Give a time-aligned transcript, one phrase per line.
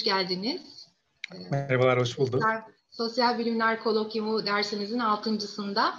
[0.00, 0.88] hoş geldiniz.
[1.50, 2.42] Merhabalar, hoş bulduk.
[2.42, 5.94] Sosyal, Sosyal Bilimler Kolokyumu dersimizin altıncısında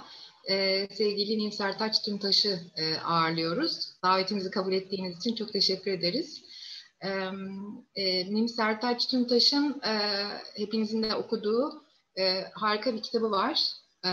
[0.50, 3.92] e, sevgili Nimser Taç Tümtaş'ı e, ağırlıyoruz.
[4.04, 6.42] Davetimizi kabul ettiğiniz için çok teşekkür ederiz.
[7.00, 7.08] E,
[7.94, 10.24] e, Nimser Taç Tümtaş'ın e,
[10.56, 11.84] hepinizin de okuduğu
[12.18, 13.66] e, harika bir kitabı var.
[14.04, 14.10] E,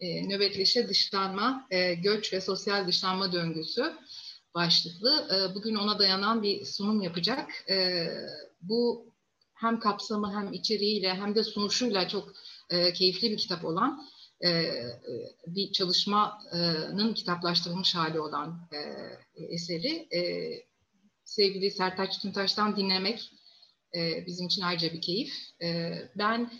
[0.00, 3.92] e, nöbetleşe dışlanma, e, göç ve sosyal dışlanma döngüsü
[4.54, 5.28] başlıklı.
[5.34, 7.50] E, bugün ona dayanan bir sunum yapacak.
[7.70, 8.06] E,
[8.68, 9.14] bu
[9.54, 12.32] hem kapsamı hem içeriğiyle hem de sunuşuyla çok
[12.70, 14.02] e, keyifli bir kitap olan
[14.40, 15.00] e, e,
[15.46, 18.78] bir çalışmanın kitaplaştırılmış hali olan e,
[19.54, 20.20] eseri e,
[21.24, 23.30] sevgili Sertaç Tüntaş'tan dinlemek
[23.94, 25.32] e, bizim için ayrıca bir keyif.
[25.62, 26.50] E, ben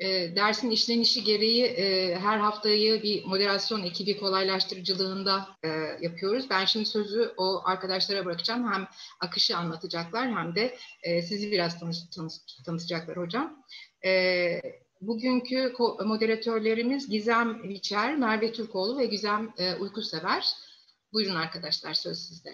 [0.00, 5.68] e, dersin işlenişi gereği e, her haftayı bir moderasyon ekibi kolaylaştırıcılığında e,
[6.00, 6.50] yapıyoruz.
[6.50, 8.72] Ben şimdi sözü o arkadaşlara bırakacağım.
[8.72, 8.88] Hem
[9.20, 10.76] akışı anlatacaklar hem de
[11.22, 12.34] sizi biraz tanış, tanış,
[12.66, 13.64] tanıtacaklar hocam.
[15.00, 15.72] Bugünkü
[16.04, 20.52] moderatörlerimiz Gizem Viçer, Merve Türkoğlu ve Gizem Uykusever.
[21.12, 22.50] Buyurun arkadaşlar söz sizde.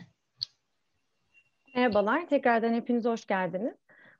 [1.75, 3.75] Merhabalar, tekrardan hepiniz hoş geldiniz.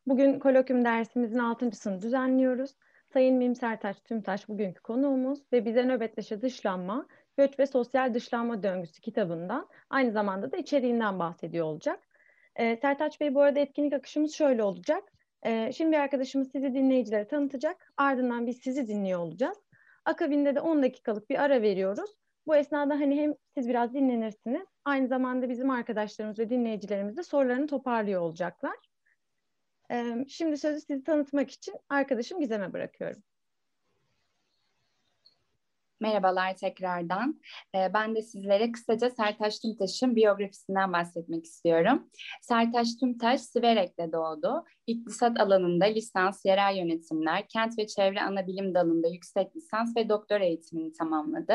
[0.07, 2.71] Bugün kolokvium dersimizin altıncısını düzenliyoruz.
[3.17, 9.01] Sayın Mim Sertaç Tümtaş bugünkü konuğumuz ve bize nöbetleşe dışlanma, göç ve sosyal dışlanma döngüsü
[9.01, 12.01] kitabından aynı zamanda da içeriğinden bahsediyor olacak.
[12.57, 15.03] E, Sertaç Bey bu arada etkinlik akışımız şöyle olacak.
[15.43, 17.93] E, şimdi bir arkadaşımız sizi dinleyicilere tanıtacak.
[17.97, 19.59] Ardından biz sizi dinliyor olacağız.
[20.05, 22.11] Akabinde de 10 dakikalık bir ara veriyoruz.
[22.47, 27.67] Bu esnada hani hem siz biraz dinlenirsiniz, aynı zamanda bizim arkadaşlarımız ve dinleyicilerimiz de sorularını
[27.67, 28.77] toparlıyor olacaklar.
[30.29, 33.23] Şimdi sözü sizi tanıtmak için arkadaşım Gizem'e bırakıyorum.
[36.01, 37.41] Merhabalar tekrardan.
[37.75, 42.11] Ee, ben de sizlere kısaca Sertaç Tümtaş'ın biyografisinden bahsetmek istiyorum.
[42.43, 44.65] Sertaç Tümtaş Siverek'te doğdu.
[44.87, 50.93] İktisat alanında lisans, yerel yönetimler, kent ve çevre anabilim dalında yüksek lisans ve doktor eğitimini
[50.93, 51.55] tamamladı.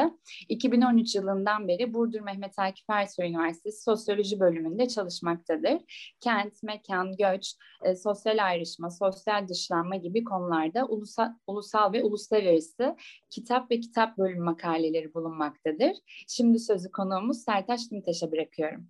[0.49, 5.77] 2013 yılından beri Burdur Mehmet Akif Ersoy Üniversitesi Sosyoloji bölümünde çalışmaktadır.
[6.19, 12.95] Kent, mekan, göç, e, sosyal ayrışma, sosyal dışlanma gibi konularda ulusal, ulusal ve uluslararası
[13.29, 15.91] kitap ve kitap bölüm makaleleri bulunmaktadır.
[16.27, 18.87] Şimdi sözü konuğumuz Sertaç Tümtaş'a bırakıyorum.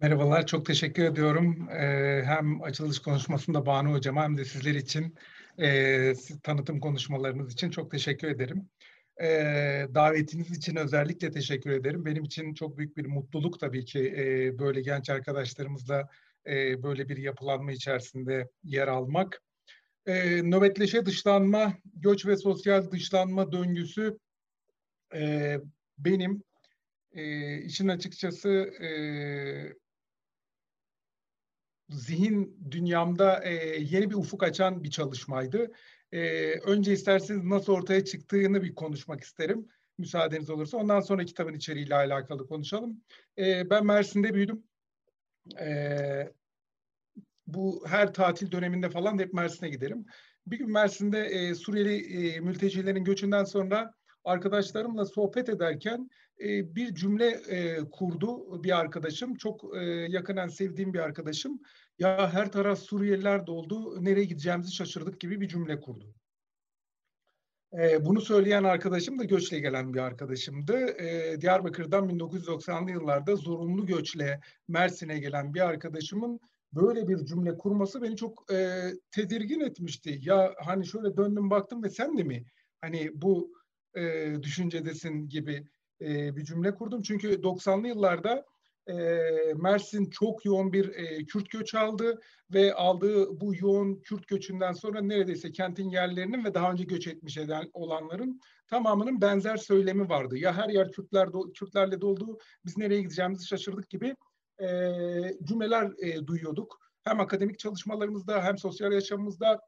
[0.00, 1.68] Merhabalar, çok teşekkür ediyorum.
[1.70, 5.14] Ee, hem açılış konuşmasında Banu Hocama hem de sizler için
[5.58, 6.12] e,
[6.42, 8.68] tanıtım konuşmalarınız için çok teşekkür ederim.
[9.22, 12.04] Ee, davetiniz için özellikle teşekkür ederim.
[12.04, 14.14] Benim için çok büyük bir mutluluk tabii ki
[14.58, 16.08] böyle genç arkadaşlarımızla
[16.82, 19.42] böyle bir yapılanma içerisinde yer almak.
[20.10, 24.18] E, nöbetleşe dışlanma, göç ve sosyal dışlanma döngüsü
[25.14, 25.56] e,
[25.98, 26.42] benim
[27.12, 28.48] e, işin açıkçası
[28.82, 28.88] e,
[31.88, 35.72] zihin dünyamda e, yeni bir ufuk açan bir çalışmaydı.
[36.12, 39.68] E, önce isterseniz nasıl ortaya çıktığını bir konuşmak isterim.
[39.98, 40.76] Müsaadeniz olursa.
[40.76, 43.04] Ondan sonra kitabın içeriğiyle alakalı konuşalım.
[43.38, 44.62] E, ben Mersin'de büyüdüm.
[45.60, 46.32] E,
[47.46, 50.04] bu her tatil döneminde falan hep Mersin'e giderim.
[50.46, 57.26] Bir gün Mersin'de e, Suriyeli e, mültecilerin göçünden sonra arkadaşlarımla sohbet ederken e, bir cümle
[57.28, 59.34] e, kurdu bir arkadaşım.
[59.34, 61.60] Çok e, yakından sevdiğim bir arkadaşım.
[61.98, 66.14] Ya her taraf Suriyeliler doldu, nereye gideceğimizi şaşırdık gibi bir cümle kurdu.
[67.72, 70.76] E, bunu söyleyen arkadaşım da göçle gelen bir arkadaşımdı.
[70.76, 76.40] E, Diyarbakır'dan 1990'lı yıllarda zorunlu göçle Mersin'e gelen bir arkadaşımın
[76.72, 80.18] böyle bir cümle kurması beni çok e, tedirgin etmişti.
[80.22, 82.44] Ya hani şöyle döndüm baktım ve sen de mi
[82.80, 83.52] hani bu
[83.94, 85.66] e, düşüncedesin gibi
[86.00, 87.02] e, bir cümle kurdum.
[87.02, 88.46] Çünkü 90'lı yıllarda
[88.88, 88.94] e,
[89.56, 92.20] Mersin çok yoğun bir e, Kürt göç aldı
[92.50, 97.36] ve aldığı bu yoğun Kürt göçünden sonra neredeyse kentin yerlerinin ve daha önce göç etmiş
[97.36, 100.38] eden olanların tamamının benzer söylemi vardı.
[100.38, 104.14] Ya her yer Kürtler do, Kürtlerle doldu, biz nereye gideceğimizi şaşırdık gibi
[104.62, 104.66] e,
[105.44, 106.80] cümleler e, duyuyorduk.
[107.04, 109.60] Hem akademik çalışmalarımızda hem sosyal yaşamımızda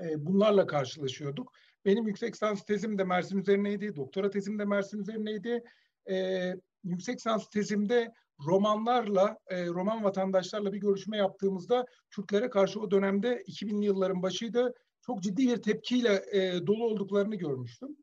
[0.00, 1.52] e, bunlarla karşılaşıyorduk.
[1.84, 5.64] Benim yüksek lisans tezim de Mersin üzerineydi, doktora tezim de Mersin üzerineydi.
[6.10, 6.46] E,
[6.84, 8.12] yüksek lisans tezimde
[8.46, 14.74] romanlarla, e, roman vatandaşlarla bir görüşme yaptığımızda Kürtlere karşı o dönemde 2000'li yılların başıydı
[15.06, 17.96] çok ciddi bir tepkiyle e, dolu olduklarını görmüştüm.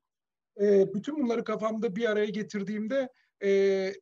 [0.62, 3.10] E, bütün bunları kafamda bir araya getirdiğimde
[3.44, 3.94] e,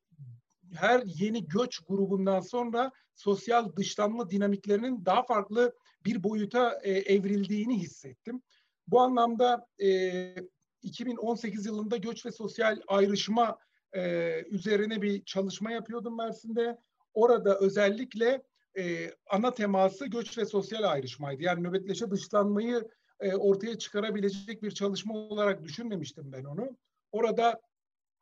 [0.76, 5.76] her yeni göç grubundan sonra sosyal dışlanma dinamiklerinin daha farklı
[6.06, 8.42] bir boyuta e, evrildiğini hissettim.
[8.88, 10.36] Bu anlamda e,
[10.82, 13.58] 2018 yılında göç ve sosyal ayrışma
[13.94, 16.78] e, üzerine bir çalışma yapıyordum Mersin'de.
[17.14, 18.44] Orada özellikle
[18.78, 21.44] e, ana teması göç ve sosyal ayrışmaydı.
[21.44, 22.88] Yani nöbetleşe dışlanmayı
[23.20, 26.78] e, ortaya çıkarabilecek bir çalışma olarak düşünmemiştim ben onu.
[27.12, 27.62] Orada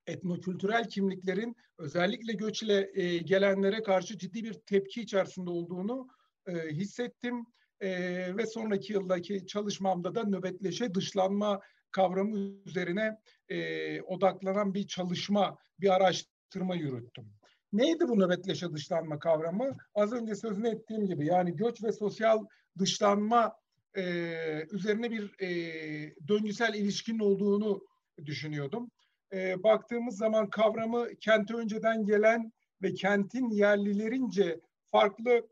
[0.07, 6.07] etnokültürel kimliklerin özellikle göç ile e, gelenlere karşı ciddi bir tepki içerisinde olduğunu
[6.47, 7.45] e, hissettim.
[7.79, 7.89] E,
[8.37, 11.61] ve sonraki yıldaki çalışmamda da nöbetleşe dışlanma
[11.91, 13.17] kavramı üzerine
[13.49, 17.25] e, odaklanan bir çalışma, bir araştırma yürüttüm.
[17.73, 19.71] Neydi bu nöbetleşe dışlanma kavramı?
[19.95, 22.45] Az önce sözünü ettiğim gibi yani göç ve sosyal
[22.79, 23.55] dışlanma
[23.97, 24.03] e,
[24.71, 25.47] üzerine bir e,
[26.27, 27.81] döngüsel ilişkinin olduğunu
[28.25, 28.91] düşünüyordum.
[29.33, 32.51] E, baktığımız zaman kavramı kente önceden gelen
[32.81, 34.59] ve kentin yerlilerince
[34.91, 35.47] farklı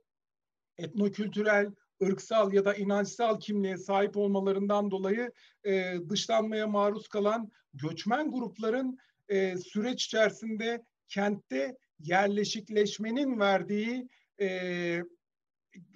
[0.78, 1.72] etnokültürel,
[2.04, 5.32] ırksal ya da inançsal kimliğe sahip olmalarından dolayı
[5.64, 8.98] e, dışlanmaya maruz kalan göçmen grupların
[9.30, 14.08] e, süreç içerisinde kentte yerleşikleşmenin verdiği
[14.42, 15.00] e,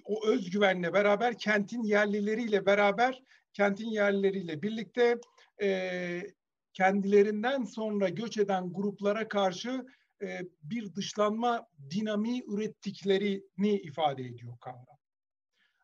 [0.04, 3.22] o özgüvenle beraber kentin yerlileriyle beraber
[3.52, 5.18] kentin yerlileriyle birlikte
[5.62, 6.20] e,
[6.78, 9.86] kendilerinden sonra göç eden gruplara karşı
[10.22, 14.98] e, bir dışlanma dinamiği ürettiklerini ifade ediyor kavram.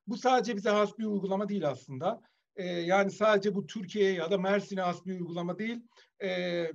[0.06, 2.20] Bu sadece bize has bir uygulama değil aslında.
[2.56, 5.82] E, yani sadece bu Türkiye'ye ya da Mersin'e has bir uygulama değil.
[6.23, 6.67] E,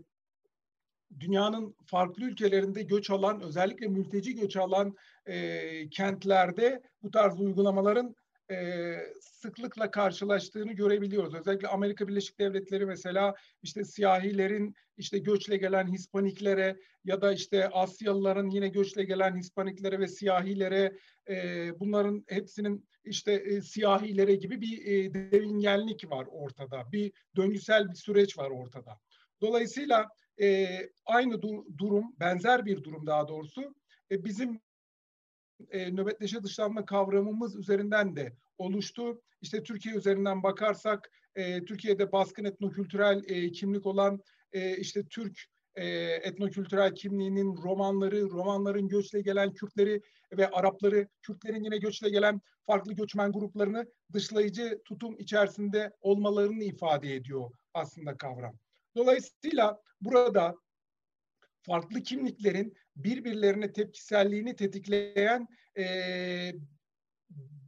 [1.20, 4.96] dünyanın farklı ülkelerinde göç alan, özellikle mülteci göç alan
[5.26, 8.16] e, kentlerde bu tarz uygulamaların
[8.52, 11.34] e, sıklıkla karşılaştığını görebiliyoruz.
[11.34, 18.50] Özellikle Amerika Birleşik Devletleri mesela işte siyahilerin işte göçle gelen Hispaniklere ya da işte Asyalıların
[18.50, 20.98] yine göçle gelen Hispaniklere ve siyahilere
[21.30, 26.92] e, bunların hepsinin işte e, siyahilere gibi bir e, devingenlik var ortada.
[26.92, 29.00] Bir döngüsel bir süreç var ortada.
[29.42, 30.08] Dolayısıyla
[30.42, 33.76] e, aynı du- durum, benzer bir durum daha doğrusu
[34.12, 34.62] e, bizim
[35.72, 39.22] e, nöbetleşe dışlanma kavramımız üzerinden de oluştu.
[39.42, 44.20] İşte Türkiye üzerinden bakarsak e, Türkiye'de baskın etnokültürel e, kimlik olan
[44.54, 45.40] e, işte Türk
[45.76, 45.86] e,
[46.24, 50.02] etnokültürel kimliğinin romanları, romanların göçle gelen Kürtleri
[50.38, 57.52] ve Arapları, Kürtlerin yine göçle gelen farklı göçmen gruplarını dışlayıcı tutum içerisinde olmalarını ifade ediyor
[57.74, 58.56] aslında kavram.
[58.96, 60.56] Dolayısıyla burada
[61.62, 65.48] farklı kimliklerin birbirlerine tepkiselliğini tetikleyen
[65.78, 66.54] e,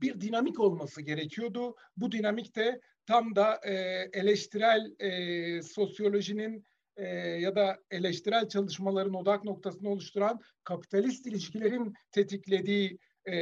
[0.02, 1.76] bir dinamik olması gerekiyordu.
[1.98, 3.74] Bu dinamik de tam da e,
[4.14, 6.66] eleştirel e, sosyolojinin
[6.98, 13.36] e, ya da eleştirel çalışmaların odak noktasını oluşturan kapitalist ilişkilerin tetiklediği e,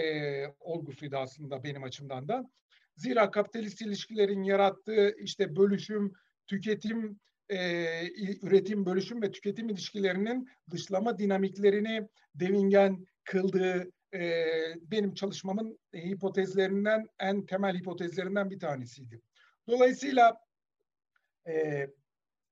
[0.60, 2.50] olgusuydu aslında benim açımdan da.
[2.96, 6.14] Zira kapitalist ilişkilerin yarattığı işte bölüşüm,
[6.48, 7.20] tüketim
[7.50, 7.58] e,
[8.42, 14.46] üretim, bölüşüm ve tüketim ilişkilerinin dışlama dinamiklerini devingen kıldığı e,
[14.82, 19.22] benim çalışmamın hipotezlerinden, en temel hipotezlerinden bir tanesiydi.
[19.68, 20.38] Dolayısıyla
[21.48, 21.88] e,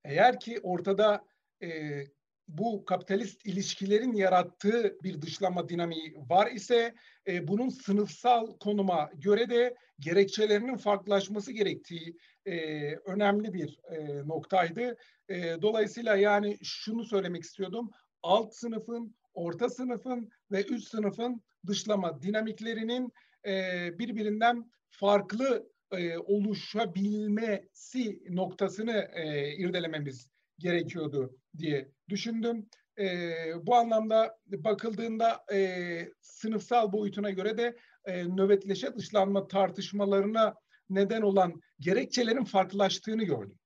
[0.03, 1.25] eğer ki ortada
[1.63, 2.01] e,
[2.47, 6.95] bu kapitalist ilişkilerin yarattığı bir dışlama dinamiği var ise
[7.27, 14.97] e, bunun sınıfsal konuma göre de gerekçelerinin farklılaşması gerektiği e, önemli bir e, noktaydı.
[15.29, 17.91] E, dolayısıyla yani şunu söylemek istiyordum.
[18.23, 23.11] Alt sınıfın, orta sınıfın ve üst sınıfın dışlama dinamiklerinin
[23.47, 32.69] e, birbirinden farklı e, oluşabilmesi noktasını e, irdelememiz gerekiyordu diye düşündüm.
[32.99, 40.55] E, bu anlamda bakıldığında e, sınıfsal boyutuna göre de e, nöbetleşe dışlanma tartışmalarına
[40.89, 43.59] neden olan gerekçelerin farklılaştığını gördüm.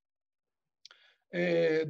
[1.34, 1.40] E,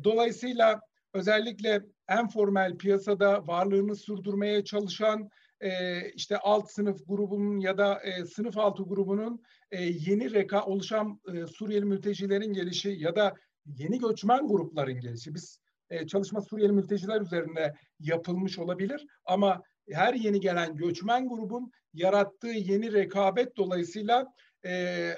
[0.05, 0.81] dolayısıyla
[1.15, 8.25] özellikle en formel piyasada varlığını sürdürmeye çalışan e, işte alt sınıf grubunun ya da e,
[8.25, 13.35] sınıf altı grubunun e, yeni reka oluşan e, Suriyeli mültecilerin gelişi ya da
[13.67, 15.35] yeni göçmen grupların gelişi.
[15.35, 15.59] Biz
[15.91, 22.93] e, çalışma Suriyeli mülteciler üzerinde yapılmış olabilir ama her yeni gelen göçmen grubun yarattığı yeni
[22.93, 24.27] rekabet dolayısıyla
[24.65, 25.15] e,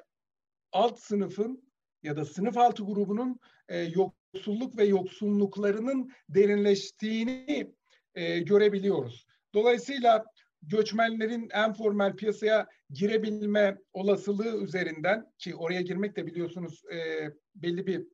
[0.73, 1.65] alt sınıfın
[2.03, 7.75] ya da sınıf altı grubunun e, yoksulluk ve yoksunluklarının derinleştiğini
[8.15, 9.27] e, görebiliyoruz.
[9.55, 10.25] Dolayısıyla
[10.63, 18.07] göçmenlerin en formel piyasaya girebilme olasılığı üzerinden ki oraya girmek de biliyorsunuz e, belli bir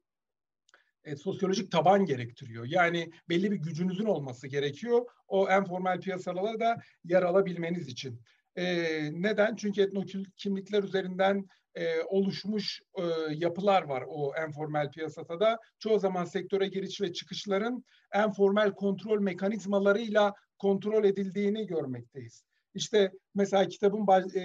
[1.05, 2.65] e, sosyolojik taban gerektiriyor.
[2.69, 5.07] Yani belli bir gücünüzün olması gerekiyor.
[5.29, 8.21] O en formel piyasalara da yer alabilmeniz için.
[8.57, 8.65] E,
[9.13, 9.57] neden?
[9.57, 13.03] Çünkü etnokül kimlikler üzerinden e, oluşmuş e,
[13.35, 15.59] yapılar var o en formel piyasada da.
[15.79, 22.45] Çoğu zaman sektöre giriş ve çıkışların en formel kontrol mekanizmalarıyla kontrol edildiğini görmekteyiz.
[22.75, 24.43] İşte mesela kitabın baş, e,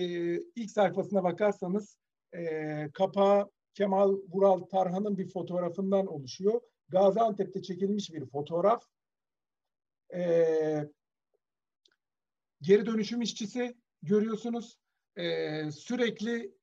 [0.56, 1.98] ilk sayfasına bakarsanız
[2.36, 6.62] e, kapağı Kemal Vural Tarhan'ın bir fotoğrafından oluşuyor.
[6.90, 8.84] Gaziantep'te çekilmiş bir fotoğraf.
[10.14, 10.22] E,
[12.62, 14.78] geri dönüşüm işçisi görüyorsunuz.
[15.16, 16.56] E, sürekli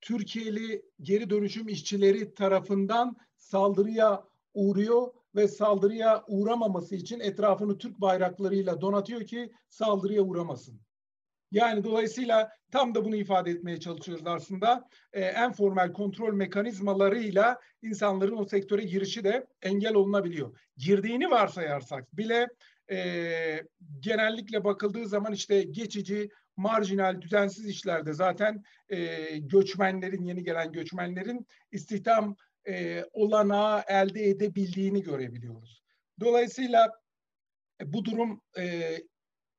[0.00, 9.20] Türkiye'li geri dönüşüm işçileri tarafından saldırıya uğruyor ve saldırıya uğramaması için etrafını Türk bayraklarıyla donatıyor
[9.24, 10.80] ki saldırıya uğramasın.
[11.52, 14.88] Yani dolayısıyla tam da bunu ifade etmeye çalışıyoruz aslında.
[15.12, 20.58] Ee, en formal kontrol mekanizmalarıyla insanların o sektöre girişi de engel olunabiliyor.
[20.76, 22.48] Girdiğini varsayarsak bile
[22.90, 23.62] e,
[24.00, 28.98] genellikle bakıldığı zaman işte geçici, marjinal, düzensiz işlerde zaten e,
[29.38, 32.36] göçmenlerin, yeni gelen göçmenlerin istihdam
[32.68, 35.82] e, olanağı elde edebildiğini görebiliyoruz.
[36.20, 36.92] Dolayısıyla
[37.80, 38.96] e, bu durum e,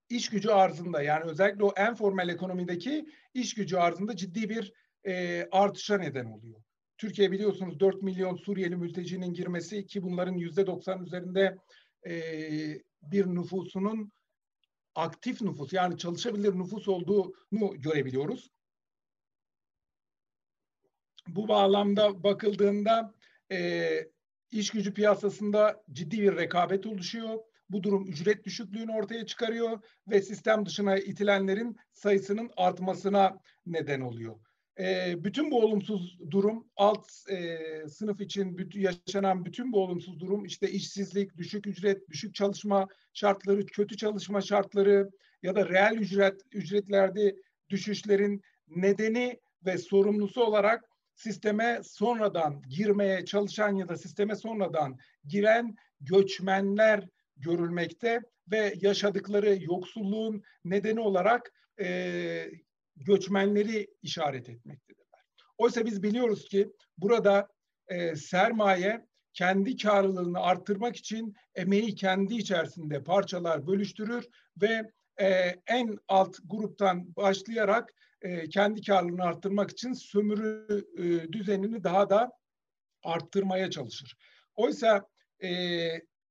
[0.10, 4.74] iş gücü arzında yani özellikle o en formal ekonomideki iş gücü arzında ciddi bir
[5.08, 6.62] e, artışa neden oluyor.
[6.98, 11.58] Türkiye biliyorsunuz 4 milyon Suriyeli mültecinin girmesi ki bunların yüzde 90 üzerinde
[12.08, 12.22] e,
[13.02, 14.12] bir nüfusunun
[14.98, 18.52] aktif nüfus yani çalışabilir nüfus olduğunu görebiliyoruz.
[21.28, 23.14] Bu bağlamda bakıldığında
[23.52, 23.90] e,
[24.52, 27.40] iş gücü piyasasında ciddi bir rekabet oluşuyor.
[27.70, 34.40] Bu durum ücret düşüklüğünü ortaya çıkarıyor ve sistem dışına itilenlerin sayısının artmasına neden oluyor.
[34.80, 37.58] E, bütün bu olumsuz durum alt e,
[37.88, 43.66] sınıf için bütün, yaşanan bütün bu olumsuz durum işte işsizlik, düşük ücret, düşük çalışma şartları,
[43.66, 45.10] kötü çalışma şartları
[45.44, 47.36] ya da reel ücret ücretlerde
[47.70, 57.08] düşüşlerin nedeni ve sorumlusu olarak sisteme sonradan girmeye çalışan ya da sisteme sonradan giren göçmenler
[57.38, 62.48] görülmekte ve yaşadıkları yoksulluğun nedeni olarak e,
[62.98, 65.22] göçmenleri işaret etmektedirler.
[65.58, 67.48] Oysa biz biliyoruz ki burada
[67.88, 74.28] e, sermaye kendi karlılığını arttırmak için emeği kendi içerisinde parçalar bölüştürür
[74.62, 82.10] ve e, en alt gruptan başlayarak e, kendi karlılığını arttırmak için sömürü e, düzenini daha
[82.10, 82.32] da
[83.04, 84.18] arttırmaya çalışır.
[84.56, 85.08] Oysa
[85.44, 85.50] e,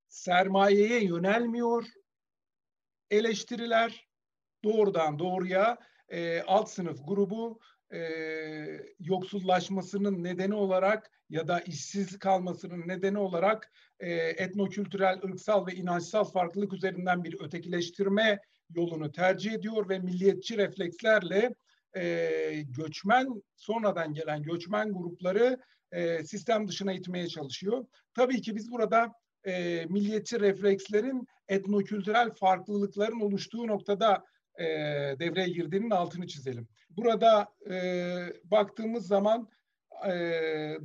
[0.08, 1.85] sermayeye yönelmiyor
[3.11, 4.06] eleştiriler
[4.64, 7.60] doğrudan doğruya e, alt sınıf grubu
[7.92, 8.00] e,
[9.00, 16.72] yoksullaşmasının nedeni olarak ya da işsiz kalmasının nedeni olarak e, etnokültürel, ırksal ve inançsal farklılık
[16.72, 21.54] üzerinden bir ötekileştirme yolunu tercih ediyor ve milliyetçi reflekslerle
[21.96, 25.58] e, göçmen sonradan gelen göçmen grupları
[25.92, 27.86] e, sistem dışına itmeye çalışıyor.
[28.14, 29.12] Tabii ki biz burada
[29.46, 34.25] e, milliyetçi reflekslerin etnokültürel farklılıkların oluştuğu noktada
[34.58, 34.64] e,
[35.18, 36.68] devreye girdiğinin altını çizelim.
[36.90, 37.76] Burada e,
[38.44, 39.48] baktığımız zaman
[40.08, 40.12] e,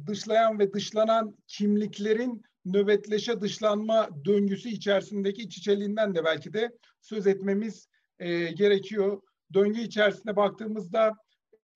[0.08, 7.88] dışlayan ve dışlanan kimliklerin nöbetleşe dışlanma döngüsü içerisindeki iç içeliğinden de belki de söz etmemiz
[8.20, 9.22] e, gerekiyor.
[9.54, 11.13] Döngü içerisinde baktığımızda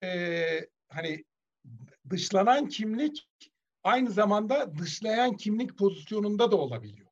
[0.04, 0.44] e,
[0.88, 1.24] hani
[2.10, 3.28] dışlanan kimlik
[3.84, 7.08] aynı zamanda dışlayan kimlik pozisyonunda da olabiliyor.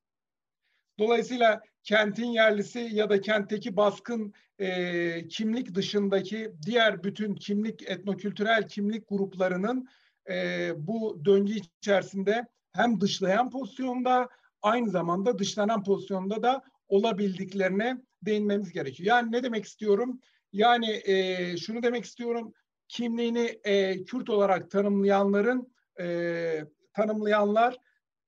[0.99, 9.09] Dolayısıyla kentin yerlisi ya da kentteki baskın e, kimlik dışındaki diğer bütün kimlik, etnokültürel kimlik
[9.09, 9.88] gruplarının
[10.31, 14.29] e, bu döngü içerisinde hem dışlayan pozisyonda
[14.62, 19.07] aynı zamanda dışlanan pozisyonda da olabildiklerine değinmemiz gerekiyor.
[19.07, 20.21] Yani ne demek istiyorum?
[20.53, 22.53] Yani e, şunu demek istiyorum.
[22.88, 27.76] Kimliğini e, Kürt olarak tanımlayanların e, tanımlayanlar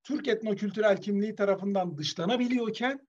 [0.02, 3.06] Türk etnokültürel kimliği tarafından dışlanabiliyorken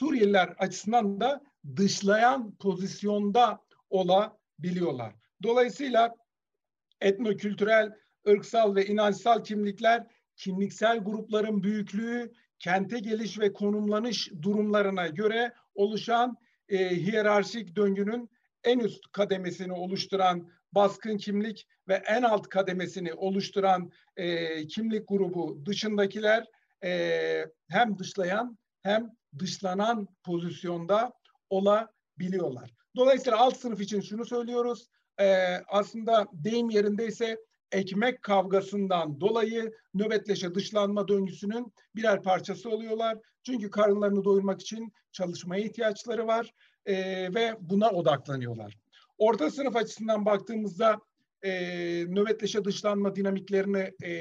[0.00, 1.40] Suriyeliler açısından da
[1.76, 5.14] dışlayan pozisyonda olabiliyorlar.
[5.42, 6.14] Dolayısıyla
[7.00, 7.92] etnokültürel,
[8.28, 16.36] ırksal ve inançsal kimlikler kimliksel grupların büyüklüğü, kente geliş ve konumlanış durumlarına göre oluşan
[16.68, 18.30] e, hiyerarşik döngünün
[18.64, 26.46] en üst kademesini oluşturan baskın kimlik ve en alt kademesini oluşturan e, kimlik grubu dışındakiler
[26.84, 31.12] e, hem dışlayan hem dışlanan pozisyonda
[31.50, 32.70] olabiliyorlar.
[32.96, 34.86] Dolayısıyla alt sınıf için şunu söylüyoruz.
[35.20, 37.36] E, aslında deyim yerindeyse
[37.72, 43.18] ekmek kavgasından dolayı nöbetleşe dışlanma döngüsünün birer parçası oluyorlar.
[43.42, 46.54] Çünkü karınlarını doyurmak için çalışmaya ihtiyaçları var
[46.86, 46.94] e,
[47.34, 48.78] ve buna odaklanıyorlar.
[49.18, 51.00] Orta sınıf açısından baktığımızda
[51.42, 51.50] e,
[52.08, 54.12] nöbetleşe dışlanma dinamiklerini e,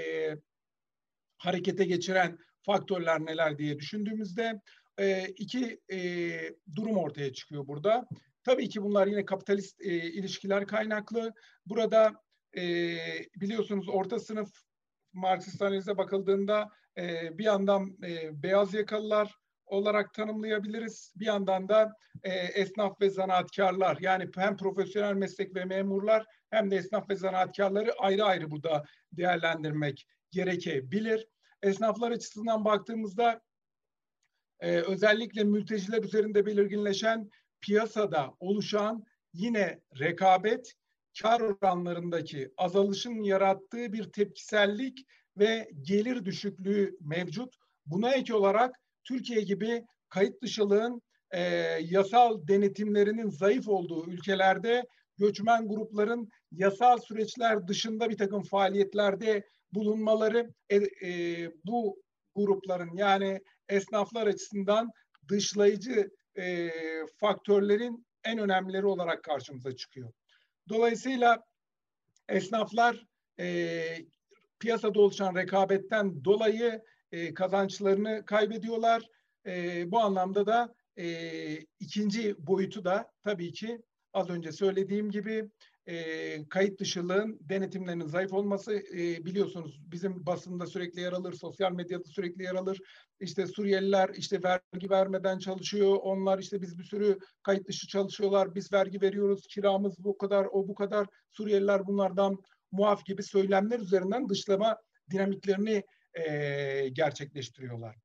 [1.37, 2.37] harekete geçiren
[2.69, 4.61] faktörler neler diye düşündüğümüzde
[4.99, 5.99] e, iki e,
[6.75, 8.07] durum ortaya çıkıyor burada.
[8.43, 11.33] Tabii ki bunlar yine kapitalist e, ilişkiler kaynaklı.
[11.65, 12.13] Burada
[12.57, 12.61] e,
[13.35, 14.49] biliyorsunuz orta sınıf
[15.13, 19.35] Marksist analize bakıldığında e, bir yandan e, beyaz yakalılar
[19.65, 21.13] olarak tanımlayabiliriz.
[21.15, 26.75] Bir yandan da e, esnaf ve zanaatkarlar yani hem profesyonel meslek ve memurlar hem de
[26.75, 31.27] esnaf ve zanaatkarları ayrı ayrı burada değerlendirmek gerekebilir.
[31.63, 33.41] Esnaflar açısından baktığımızda
[34.59, 40.73] e, özellikle mülteciler üzerinde belirginleşen piyasada oluşan yine rekabet
[41.21, 45.05] kar oranlarındaki azalışın yarattığı bir tepkisellik
[45.37, 47.55] ve gelir düşüklüğü mevcut.
[47.85, 51.01] Buna ek olarak Türkiye gibi kayıt dışılığın
[51.31, 51.41] e,
[51.81, 54.83] yasal denetimlerinin zayıf olduğu ülkelerde
[55.17, 62.01] göçmen grupların yasal süreçler dışında bir takım faaliyetlerde bulunmaları e, e, bu
[62.35, 64.91] grupların yani esnaflar açısından
[65.29, 66.71] dışlayıcı e,
[67.17, 70.11] faktörlerin en önemlileri olarak karşımıza çıkıyor.
[70.69, 71.43] Dolayısıyla
[72.29, 73.05] esnaflar
[73.39, 73.81] e,
[74.59, 79.09] piyasada oluşan rekabetten dolayı e, kazançlarını kaybediyorlar.
[79.45, 81.05] E, bu anlamda da e,
[81.79, 83.81] ikinci boyutu da tabii ki
[84.13, 85.49] az önce söylediğim gibi
[85.89, 92.03] e, kayıt dışılığın denetimlerinin zayıf olması e, biliyorsunuz bizim basında sürekli yer alır, sosyal medyada
[92.03, 92.79] sürekli yer alır.
[93.19, 98.73] İşte Suriyeliler işte vergi vermeden çalışıyor, onlar işte biz bir sürü kayıt dışı çalışıyorlar, biz
[98.73, 102.37] vergi veriyoruz, kiramız bu kadar, o bu kadar, Suriyeliler bunlardan
[102.71, 104.77] muaf gibi söylemler üzerinden dışlama
[105.11, 107.95] dinamiklerini e, gerçekleştiriyorlar.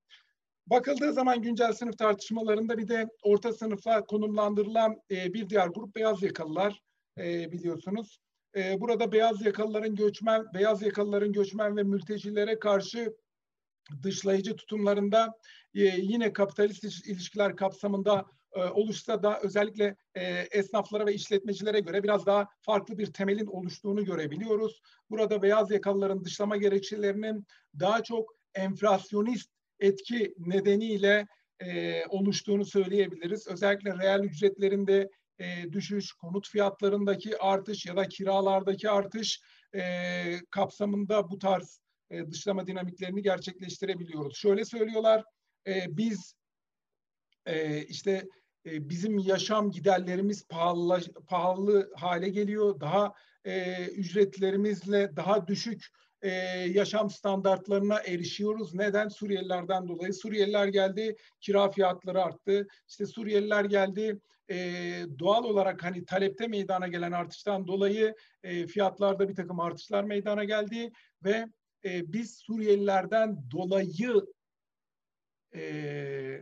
[0.66, 6.22] Bakıldığı zaman güncel sınıf tartışmalarında bir de orta sınıfa konumlandırılan e, bir diğer grup beyaz
[6.22, 6.80] yakalılar
[7.18, 8.18] e, biliyorsunuz.
[8.56, 13.16] E, burada beyaz yakalıların göçmen, beyaz yakalıların göçmen ve mültecilere karşı
[14.02, 15.34] dışlayıcı tutumlarında
[15.74, 22.26] e, yine kapitalist ilişkiler kapsamında e, oluşsa da özellikle e, esnaflara ve işletmecilere göre biraz
[22.26, 24.82] daha farklı bir temelin oluştuğunu görebiliyoruz.
[25.10, 27.46] Burada beyaz yakalıların dışlama gerekçelerinin
[27.80, 29.50] daha çok enflasyonist
[29.80, 31.26] etki nedeniyle
[31.60, 33.48] e, oluştuğunu söyleyebiliriz.
[33.48, 39.40] Özellikle reel ücretlerinde e, düşüş, konut fiyatlarındaki artış ya da kiralardaki artış
[39.74, 44.36] e, kapsamında bu tarz e, dışlama dinamiklerini gerçekleştirebiliyoruz.
[44.36, 45.24] Şöyle söylüyorlar,
[45.66, 46.34] e, biz
[47.46, 48.28] e, işte
[48.66, 52.80] e, bizim yaşam giderlerimiz pahalı, pahalı hale geliyor.
[52.80, 55.86] Daha e, ücretlerimizle daha düşük
[56.24, 56.30] e,
[56.72, 58.74] yaşam standartlarına erişiyoruz.
[58.74, 59.08] Neden?
[59.08, 60.14] Suriyelilerden dolayı.
[60.14, 62.66] Suriyeliler geldi, kira fiyatları arttı.
[62.88, 64.56] İşte Suriyeliler geldi, e,
[65.18, 70.90] doğal olarak hani talepte meydana gelen artıştan dolayı e, fiyatlarda bir takım artışlar meydana geldi
[71.24, 71.46] ve
[71.84, 74.26] e, biz Suriyelilerden dolayı
[75.54, 75.62] e,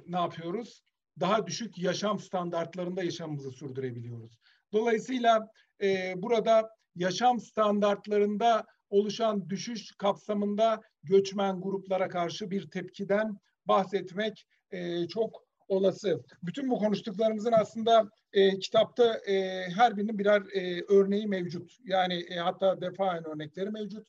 [0.06, 0.82] ne yapıyoruz?
[1.20, 4.38] Daha düşük yaşam standartlarında yaşamımızı sürdürebiliyoruz.
[4.72, 5.48] Dolayısıyla
[5.82, 15.44] e, burada yaşam standartlarında oluşan düşüş kapsamında göçmen gruplara karşı bir tepkiden bahsetmek e, çok
[15.68, 16.22] olası.
[16.42, 21.72] Bütün bu konuştuklarımızın aslında e, kitapta e, her birinin birer e, örneği mevcut.
[21.84, 24.06] Yani e, hatta defaen örnekleri mevcut.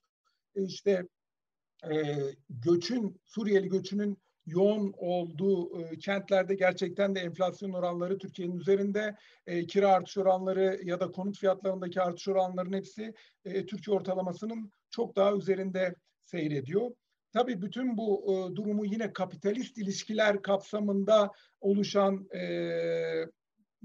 [0.55, 1.07] E, işte
[1.91, 2.15] e,
[2.49, 9.15] göçün, Suriyeli göçünün yoğun olduğu e, kentlerde gerçekten de enflasyon oranları Türkiye'nin üzerinde.
[9.47, 13.13] E, kira artış oranları ya da konut fiyatlarındaki artış oranlarının hepsi
[13.45, 16.91] e, Türkiye ortalamasının çok daha üzerinde seyrediyor.
[17.33, 22.43] Tabii bütün bu e, durumu yine kapitalist ilişkiler kapsamında oluşan e,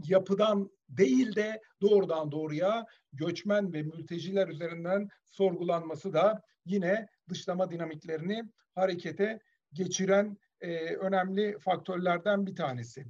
[0.04, 8.42] yapıdan değil de doğrudan doğruya göçmen ve mülteciler üzerinden sorgulanması da yine dışlama dinamiklerini
[8.74, 9.40] harekete
[9.72, 13.04] geçiren e, önemli faktörlerden bir tanesi.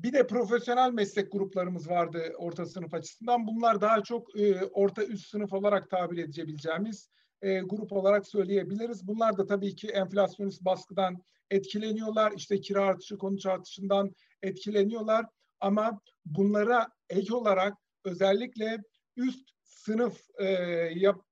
[0.00, 3.46] Bir de profesyonel meslek gruplarımız vardı orta sınıf açısından.
[3.46, 7.08] Bunlar daha çok e, orta üst sınıf olarak tabir edebileceğimiz
[7.42, 9.06] e, grup olarak söyleyebiliriz.
[9.06, 12.32] Bunlar da tabii ki enflasyonist baskıdan etkileniyorlar.
[12.36, 15.26] İşte kira artışı, konut artışından etkileniyorlar.
[15.60, 18.78] Ama bunlara ek olarak özellikle
[19.16, 20.88] üst sınıf e,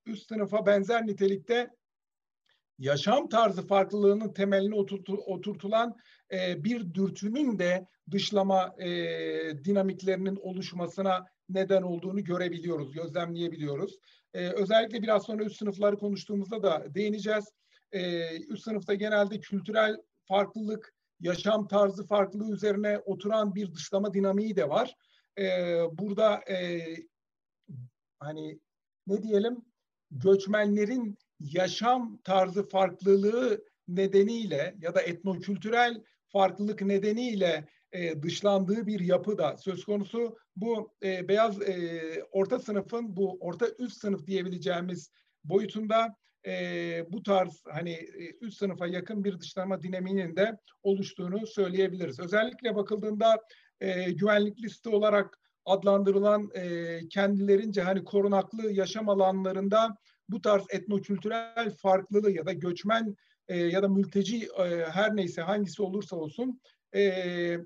[0.06, 1.70] üst sınıfa benzer nitelikte
[2.82, 5.96] yaşam tarzı farklılığının temelini oturtu, oturtulan
[6.32, 8.88] e, bir dürtünün de dışlama e,
[9.64, 13.98] dinamiklerinin oluşmasına neden olduğunu görebiliyoruz, gözlemleyebiliyoruz.
[14.34, 17.44] E, özellikle biraz sonra üst sınıfları konuştuğumuzda da değineceğiz.
[18.48, 24.94] Üst sınıfta genelde kültürel farklılık, yaşam tarzı farklılığı üzerine oturan bir dışlama dinamiği de var.
[25.92, 26.40] Burada
[28.20, 28.60] hani
[29.06, 29.56] ne diyelim
[30.10, 39.56] göçmenlerin yaşam tarzı farklılığı nedeniyle ya da etnokültürel farklılık nedeniyle e, dışlandığı bir yapı da
[39.56, 40.36] söz konusu.
[40.56, 42.00] Bu e, beyaz e,
[42.30, 45.10] orta sınıfın bu orta üst sınıf diyebileceğimiz
[45.44, 46.52] boyutunda e,
[47.12, 52.20] bu tarz hani e, üst sınıfa yakın bir dışlanma dinamiğinin de oluştuğunu söyleyebiliriz.
[52.20, 53.36] Özellikle bakıldığında
[53.80, 59.96] e, güvenlik liste olarak adlandırılan e, kendilerince hani korunaklı yaşam alanlarında
[60.32, 63.16] bu tarz etnokültürel farklılığı ya da göçmen
[63.48, 66.60] e, ya da mülteci e, her neyse hangisi olursa olsun
[66.94, 67.56] e,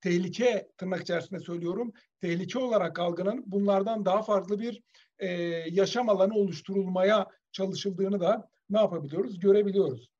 [0.00, 4.82] tehlike tırnak içerisinde söylüyorum tehlike olarak algılanıp bunlardan daha farklı bir
[5.18, 5.28] e,
[5.70, 10.10] yaşam alanı oluşturulmaya çalışıldığını da ne yapabiliyoruz görebiliyoruz.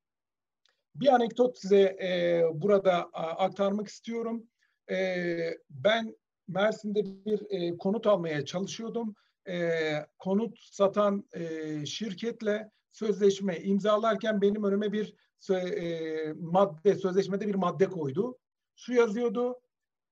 [0.95, 4.43] Bir anekdot size e, burada aktarmak istiyorum.
[4.91, 5.37] E,
[5.69, 6.15] ben
[6.47, 9.15] Mersin'de bir e, konut almaya çalışıyordum.
[9.47, 9.79] E,
[10.17, 15.15] konut satan e, şirketle sözleşme imzalarken benim önüme bir
[15.49, 18.37] e, madde, sözleşmede bir madde koydu.
[18.75, 19.61] Şu yazıyordu,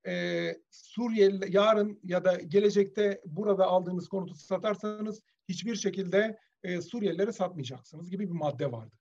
[0.08, 8.10] e, Suriyeli yarın ya da gelecekte burada aldığınız konutu satarsanız hiçbir şekilde e, Suriyelilere satmayacaksınız
[8.10, 8.96] gibi bir madde vardı.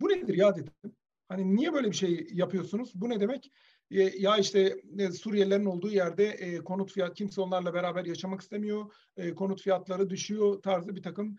[0.00, 0.72] Bu nedir ya dedim.
[1.28, 2.92] Hani niye böyle bir şey yapıyorsunuz?
[2.94, 3.50] Bu ne demek?
[3.90, 8.94] Ya işte e, Suriyelilerin olduğu yerde e, konut fiyat kimse onlarla beraber yaşamak istemiyor.
[9.16, 11.36] E, konut fiyatları düşüyor tarzı bir takım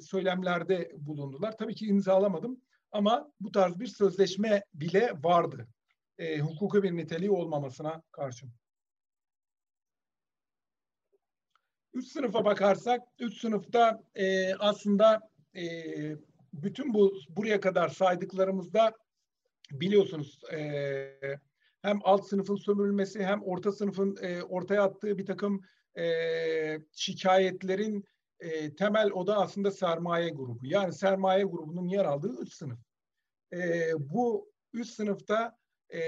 [0.00, 1.56] söylemlerde bulundular.
[1.56, 2.60] Tabii ki imzalamadım
[2.92, 5.68] ama bu tarz bir sözleşme bile vardı.
[6.40, 8.50] Hukuki bir niteliği olmamasına karşın.
[11.94, 15.20] Üst sınıfa bakarsak, üst sınıfta e, aslında
[15.56, 15.64] e,
[16.52, 18.92] bütün bu buraya kadar saydıklarımızda
[19.80, 21.38] biliyorsunuz e,
[21.82, 25.60] hem alt sınıfın sömürülmesi hem orta sınıfın e, ortaya attığı bir takım
[25.98, 26.06] e,
[26.92, 28.04] şikayetlerin
[28.40, 30.66] e, temel oda aslında sermaye grubu.
[30.66, 32.78] Yani sermaye grubunun yer aldığı üst sınıf.
[33.52, 35.56] E, bu üst sınıfta
[35.94, 36.00] e,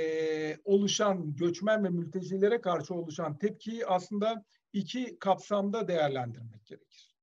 [0.64, 7.14] oluşan göçmen ve mültecilere karşı oluşan tepkiyi aslında iki kapsamda değerlendirmek gerekir.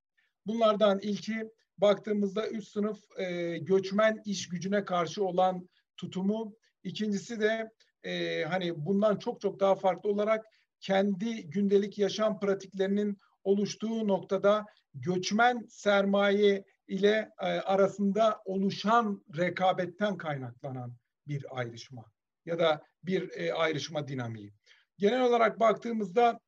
[0.47, 6.56] Bunlardan ilki baktığımızda üst sınıf e, göçmen iş gücüne karşı olan tutumu.
[6.84, 7.71] İkincisi de
[8.03, 10.45] e, hani bundan çok çok daha farklı olarak
[10.79, 20.95] kendi gündelik yaşam pratiklerinin oluştuğu noktada göçmen sermaye ile e, arasında oluşan rekabetten kaynaklanan
[21.27, 22.06] bir ayrışma
[22.45, 24.53] ya da bir e, ayrışma dinamiği.
[24.97, 26.39] Genel olarak baktığımızda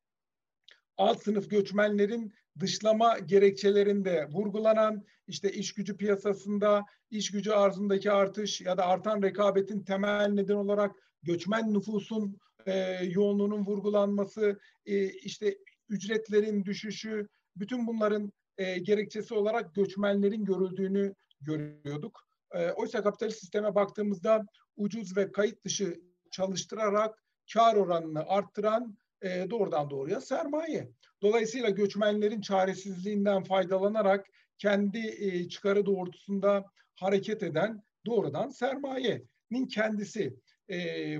[0.97, 8.77] alt sınıf göçmenlerin dışlama gerekçelerinde vurgulanan işte iş gücü piyasasında iş gücü arzındaki artış ya
[8.77, 15.57] da artan rekabetin temel neden olarak göçmen nüfusun e, yoğunluğunun vurgulanması, e, işte
[15.89, 22.21] ücretlerin düşüşü, bütün bunların e, gerekçesi olarak göçmenlerin görüldüğünü görüyorduk.
[22.51, 24.45] E, oysa kapitalist sisteme baktığımızda
[24.77, 30.89] ucuz ve kayıt dışı çalıştırarak kar oranını arttıran e, doğrudan doğruya sermaye.
[31.21, 34.25] Dolayısıyla göçmenlerin çaresizliğinden faydalanarak
[34.57, 40.35] kendi e, çıkarı doğrultusunda hareket eden doğrudan sermayenin kendisi.
[40.69, 40.77] E,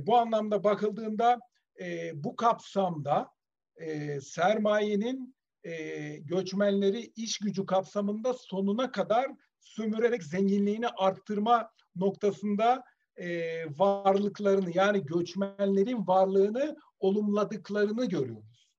[0.08, 1.40] bu anlamda bakıldığında
[1.80, 3.30] e, bu kapsamda
[3.76, 12.84] e, sermayenin e, göçmenleri iş gücü kapsamında sonuna kadar sömürerek zenginliğini arttırma noktasında
[13.18, 18.70] e, varlıklarını yani göçmenlerin varlığını olumladıklarını görüyoruz.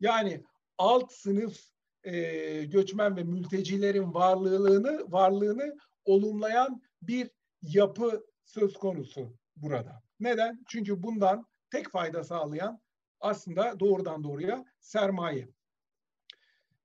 [0.00, 0.44] Yani
[0.78, 1.60] alt sınıf
[2.04, 7.30] e, göçmen ve mültecilerin varlığını varlığını olumlayan bir
[7.62, 10.02] yapı söz konusu burada.
[10.20, 10.64] Neden?
[10.68, 12.80] Çünkü bundan tek fayda sağlayan
[13.20, 15.48] aslında doğrudan doğruya sermaye.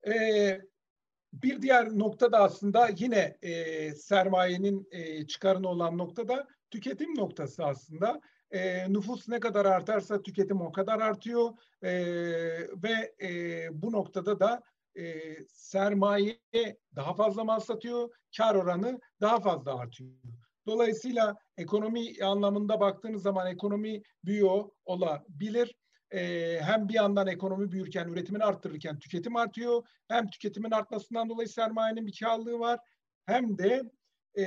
[0.08, 0.62] Ee,
[1.34, 7.66] bir diğer nokta da aslında yine e, sermayenin e, çıkarını olan nokta da tüketim noktası
[7.66, 8.22] aslında.
[8.54, 11.50] E, nüfus ne kadar artarsa tüketim o kadar artıyor
[11.82, 11.92] e,
[12.84, 14.64] ve e, bu noktada da
[14.96, 16.40] e, sermaye
[16.96, 20.12] daha fazla mal satıyor, kar oranı daha fazla artıyor.
[20.68, 25.76] Dolayısıyla ekonomi anlamında baktığınız zaman ekonomi büyüyor olabilir
[26.14, 29.84] e, hem bir yandan ekonomi büyürken, üretimini arttırırken tüketim artıyor.
[30.08, 32.80] Hem tüketimin artmasından dolayı sermayenin bir karlılığı var.
[33.26, 33.84] Hem de
[34.38, 34.46] e,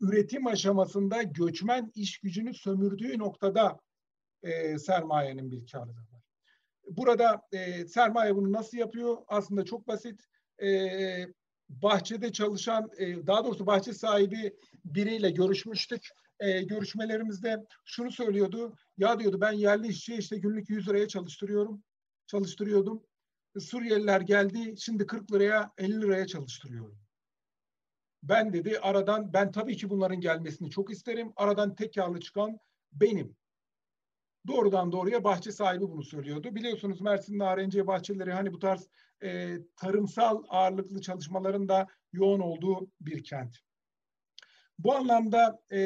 [0.00, 3.78] üretim aşamasında göçmen iş gücünü sömürdüğü noktada
[4.42, 6.22] e, sermayenin bir karlılığı var.
[6.90, 9.16] Burada e, sermaye bunu nasıl yapıyor?
[9.28, 10.20] Aslında çok basit.
[10.62, 10.68] E,
[11.68, 16.08] bahçede çalışan, e, daha doğrusu bahçe sahibi biriyle görüşmüştük
[16.40, 18.76] e, görüşmelerimizde şunu söylüyordu.
[18.98, 21.82] Ya diyordu ben yerli işçi işte günlük 100 liraya çalıştırıyorum.
[22.26, 23.02] Çalıştırıyordum.
[23.60, 27.05] Suriyeliler geldi şimdi 40 liraya 50 liraya çalıştırıyorum.
[28.22, 31.32] Ben dedi aradan ben tabii ki bunların gelmesini çok isterim.
[31.36, 32.58] Aradan tek karlı çıkan
[32.92, 33.36] benim.
[34.46, 36.54] Doğrudan doğruya bahçe sahibi bunu söylüyordu.
[36.54, 38.88] Biliyorsunuz Mersin Narenciye bahçeleri hani bu tarz
[39.22, 43.56] e, tarımsal ağırlıklı çalışmaların da yoğun olduğu bir kent.
[44.78, 45.80] Bu anlamda e,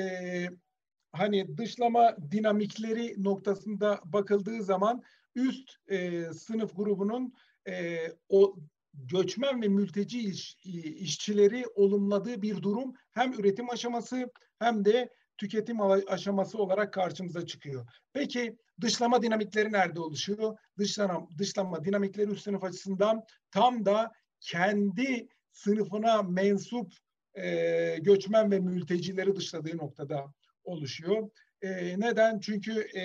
[1.12, 5.02] hani dışlama dinamikleri noktasında bakıldığı zaman
[5.34, 7.34] üst e, sınıf grubunun
[7.68, 8.56] e, o
[8.94, 16.58] göçmen ve mülteci iş, işçileri olumladığı bir durum hem üretim aşaması hem de tüketim aşaması
[16.58, 17.86] olarak karşımıza çıkıyor.
[18.12, 20.58] Peki dışlama dinamikleri nerede oluşuyor?
[20.78, 26.92] Dışlama, dışlama dinamikleri üst sınıf açısından tam da kendi sınıfına mensup
[27.34, 30.32] e, göçmen ve mültecileri dışladığı noktada
[30.64, 31.30] oluşuyor.
[31.62, 32.40] E, neden?
[32.40, 33.02] Çünkü e,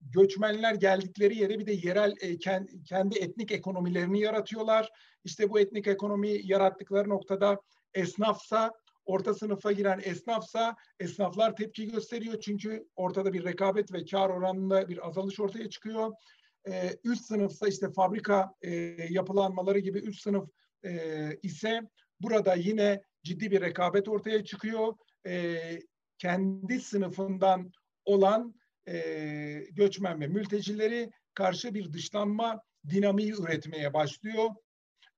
[0.00, 2.38] göçmenler geldikleri yere bir de yerel e,
[2.84, 4.90] kendi etnik ekonomilerini yaratıyorlar.
[5.24, 7.60] İşte bu etnik ekonomi yarattıkları noktada
[7.94, 8.72] esnafsa
[9.04, 15.06] orta sınıfa giren esnafsa esnaflar tepki gösteriyor çünkü ortada bir rekabet ve kar oranında bir
[15.08, 16.12] azalış ortaya çıkıyor.
[16.68, 18.72] Ee, üst sınıfsa işte fabrika e,
[19.10, 20.48] yapılanmaları gibi üst sınıf
[20.84, 20.90] e,
[21.42, 21.80] ise
[22.20, 24.94] burada yine ciddi bir rekabet ortaya çıkıyor.
[25.26, 25.60] E,
[26.18, 27.72] kendi sınıfından
[28.04, 28.54] olan
[28.88, 34.50] e, göçmen ve mültecileri karşı bir dışlanma dinamiği üretmeye başlıyor.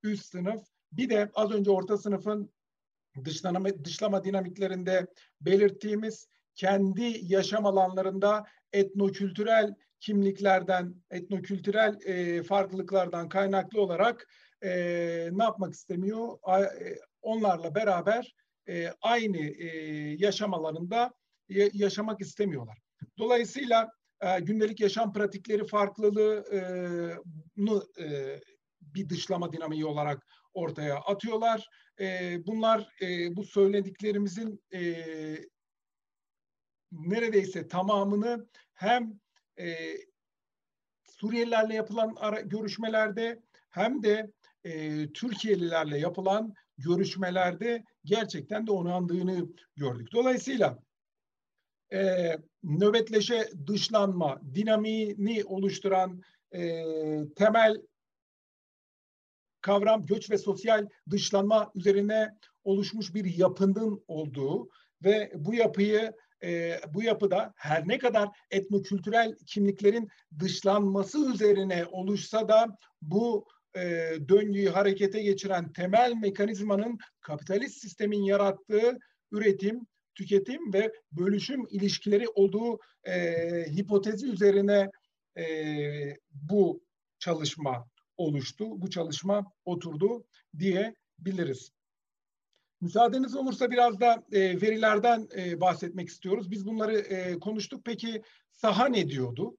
[0.02, 2.52] Üst sınıf bir de az önce orta sınıfın
[3.24, 5.06] dışlama, dışlama dinamiklerinde
[5.40, 14.28] belirttiğimiz kendi yaşam alanlarında etnokültürel kimliklerden, etnokültürel e, farklılıklardan kaynaklı olarak
[14.62, 14.70] e,
[15.32, 16.38] ne yapmak istemiyor?
[16.42, 18.34] A, e, onlarla beraber
[18.68, 19.66] e, aynı e,
[20.18, 21.12] yaşam alanında
[21.72, 22.78] yaşamak istemiyorlar.
[23.20, 28.40] Dolayısıyla e, gündelik yaşam pratikleri farklılığını e,
[28.80, 31.68] bir dışlama dinamiği olarak ortaya atıyorlar.
[32.00, 34.80] E, bunlar e, bu söylediklerimizin e,
[36.92, 39.20] neredeyse tamamını hem
[39.58, 39.96] e,
[41.20, 44.32] Suriyelilerle yapılan ara, görüşmelerde hem de
[44.64, 50.08] e, Türkiye'lilerle yapılan görüşmelerde gerçekten de onandığını gördük.
[50.12, 50.78] Dolayısıyla
[51.92, 56.22] e, nöbetleşe dışlanma dinamiğini oluşturan
[56.54, 56.84] e,
[57.36, 57.82] temel
[59.60, 64.68] kavram göç ve sosyal dışlanma üzerine oluşmuş bir yapının olduğu
[65.04, 72.76] ve bu yapıyı e, bu yapıda her ne kadar etnokültürel kimliklerin dışlanması üzerine oluşsa da
[73.02, 73.80] bu e,
[74.28, 78.98] döngüyü harekete geçiren temel mekanizmanın kapitalist sistemin yarattığı
[79.32, 79.86] üretim,
[80.20, 83.14] tüketim ve bölüşüm ilişkileri olduğu e,
[83.76, 84.90] hipotezi üzerine
[85.36, 85.44] e,
[86.30, 86.82] bu
[87.18, 88.82] çalışma oluştu.
[88.82, 90.24] Bu çalışma oturdu
[90.58, 91.72] diyebiliriz.
[92.80, 96.50] Müsaadeniz olursa biraz da e, verilerden e, bahsetmek istiyoruz.
[96.50, 97.84] Biz bunları e, konuştuk.
[97.84, 99.56] Peki saha ne diyordu?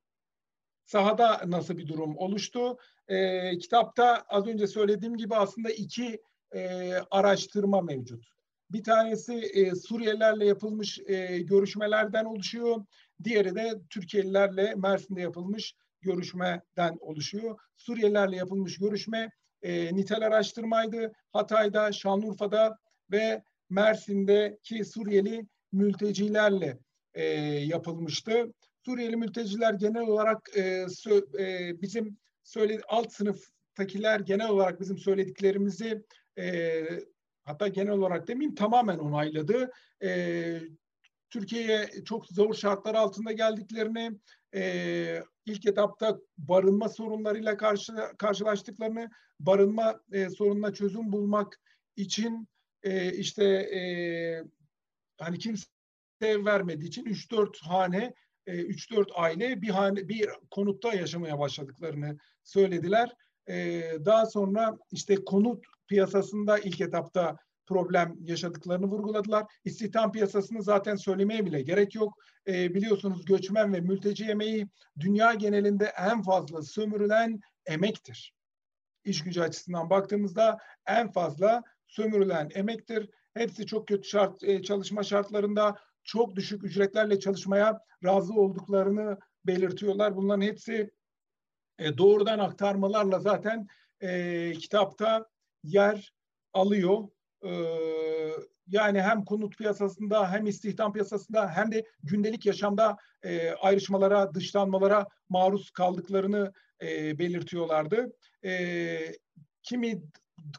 [0.86, 2.78] Sahada nasıl bir durum oluştu?
[3.08, 6.22] E, kitapta az önce söylediğim gibi aslında iki
[6.56, 8.26] e, araştırma mevcut.
[8.74, 12.86] Bir tanesi e, Suriyelilerle yapılmış e, görüşmelerden oluşuyor.
[13.24, 17.60] Diğeri de Türkiye'lilerle Mersin'de yapılmış görüşmeden oluşuyor.
[17.78, 19.32] Suriyelilerle yapılmış görüşme
[19.62, 21.12] e, nitel araştırmaydı.
[21.34, 22.78] Hatay'da, Şanlıurfa'da
[23.12, 26.80] ve Mersin'deki Suriyeli mültecilerle
[27.14, 28.54] e, yapılmıştı.
[28.86, 36.04] Suriyeli mülteciler genel olarak e, sö, e, bizim söyle alt sınıftakiler genel olarak bizim söylediklerimizi
[36.38, 36.84] e,
[37.52, 39.72] hatta genel olarak demeyeyim tamamen onayladı.
[40.04, 40.62] E,
[41.30, 44.12] Türkiye'ye çok zor şartlar altında geldiklerini,
[44.56, 49.10] e, ilk etapta barınma sorunlarıyla karşı, karşılaştıklarını,
[49.40, 51.62] barınma e, sorununa çözüm bulmak
[51.96, 52.48] için
[52.84, 53.82] e, işte e,
[55.20, 55.66] hani kimse
[56.22, 58.14] vermediği için 3-4 hane,
[58.48, 63.16] e, 3-4 aile bir hane bir konutta yaşamaya başladıklarını söylediler.
[63.50, 69.46] E, daha sonra işte konut piyasasında ilk etapta problem yaşadıklarını vurguladılar.
[69.66, 72.14] İstihdam piyasasını zaten söylemeye bile gerek yok.
[72.48, 74.68] E, biliyorsunuz göçmen ve mülteci emeği
[75.00, 78.34] dünya genelinde en fazla sömürülen emektir.
[79.04, 83.10] İş gücü açısından baktığımızda en fazla sömürülen emektir.
[83.34, 90.16] Hepsi çok kötü şart, e, çalışma şartlarında çok düşük ücretlerle çalışmaya razı olduklarını belirtiyorlar.
[90.16, 90.92] Bunların hepsi
[91.80, 93.68] e, doğrudan aktarmalarla zaten
[94.02, 95.31] e, kitapta
[95.64, 96.14] yer
[96.54, 97.08] alıyor.
[97.46, 97.52] Ee,
[98.68, 105.72] yani hem konut piyasasında hem istihdam piyasasında hem de gündelik yaşamda e, ayrışmalara, dışlanmalara maruz
[105.72, 108.14] kaldıklarını e, belirtiyorlardı.
[108.46, 108.98] E,
[109.64, 110.02] kimi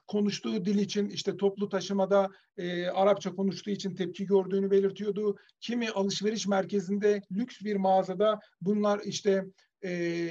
[0.07, 5.37] konuştuğu dil için işte toplu taşımada e, Arapça konuştuğu için tepki gördüğünü belirtiyordu.
[5.61, 9.45] Kimi alışveriş merkezinde lüks bir mağazada bunlar işte
[9.85, 10.29] e,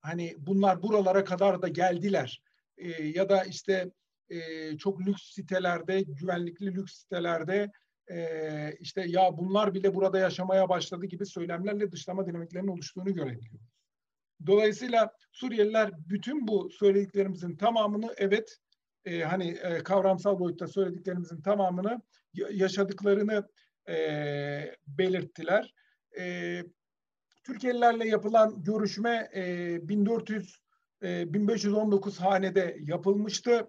[0.00, 2.42] hani bunlar buralara kadar da geldiler
[2.78, 3.90] e, ya da işte
[4.28, 7.70] e, çok lüks sitelerde güvenlikli lüks sitelerde
[8.10, 13.76] e, işte ya bunlar bile burada yaşamaya başladı gibi söylemlerle dışlama dinamiklerinin oluştuğunu görebiliyoruz.
[14.46, 18.56] Dolayısıyla Suriyeliler bütün bu söylediklerimizin tamamını evet
[19.04, 22.02] e, hani e, kavramsal boyutta söylediklerimizin tamamını
[22.50, 23.48] yaşadıklarını
[23.88, 25.74] e, belirttiler.
[26.18, 26.62] E,
[27.44, 30.65] Türkiye'lilerle yapılan görüşme e, 1400
[31.02, 33.68] e, 1519 hanede yapılmıştı.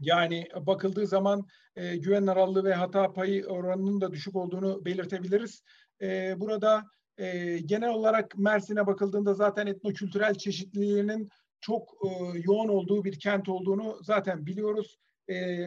[0.00, 5.62] Yani bakıldığı zaman e, güven arallığı ve hata payı oranının da düşük olduğunu belirtebiliriz.
[6.02, 6.84] E, burada
[7.18, 11.28] e, genel olarak Mersin'e bakıldığında zaten etnokültürel çeşitliliğinin
[11.60, 14.98] çok e, yoğun olduğu bir kent olduğunu zaten biliyoruz.
[15.30, 15.66] E,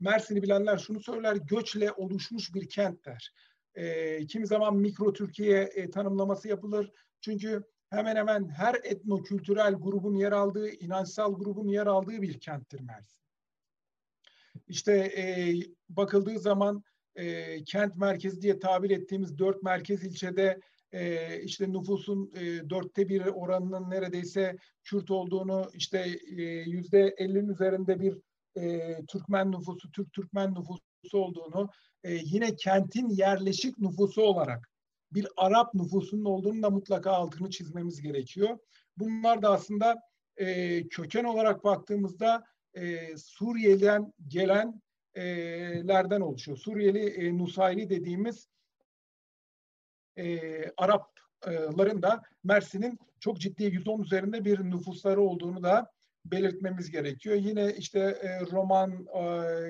[0.00, 3.32] Mersin'i bilenler şunu söyler, göçle oluşmuş bir kent der.
[3.74, 6.90] E, kimi zaman mikro Türkiye e, tanımlaması yapılır.
[7.20, 7.62] Çünkü
[7.94, 13.20] hemen hemen her etnokültürel grubun yer aldığı, inançsal grubun yer aldığı bir kenttir Mersin.
[14.68, 15.54] İşte e,
[15.88, 16.84] bakıldığı zaman
[17.16, 20.60] e, kent merkezi diye tabir ettiğimiz dört merkez ilçede
[20.92, 28.00] e, işte nüfusun e, dörtte bir oranının neredeyse Kürt olduğunu işte e, yüzde ellinin üzerinde
[28.00, 28.18] bir
[28.56, 31.70] e, Türkmen nüfusu, Türk Türkmen nüfusu olduğunu
[32.04, 34.73] e, yine kentin yerleşik nüfusu olarak
[35.14, 38.58] bir Arap nüfusunun olduğunu da mutlaka altını çizmemiz gerekiyor.
[38.96, 40.00] Bunlar da aslında
[40.36, 46.58] e, köken olarak baktığımızda e, Suriye'den gelenlerden oluşuyor.
[46.58, 48.48] Suriyeli e, Nusayri dediğimiz
[50.18, 50.40] e,
[50.76, 55.90] Arapların da Mersin'in çok ciddi 110 üzerinde bir nüfusları olduğunu da
[56.24, 57.36] belirtmemiz gerekiyor.
[57.36, 59.20] Yine işte e, Roman e,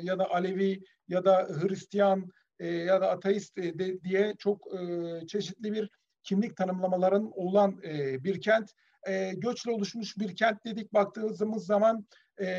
[0.02, 5.26] ya da Alevi ya da Hristiyan e, ya da ateist e, de, diye çok e,
[5.26, 5.90] çeşitli bir
[6.22, 8.70] kimlik tanımlamaların olan e, bir kent.
[9.08, 12.06] E, göçle oluşmuş bir kent dedik baktığımız zaman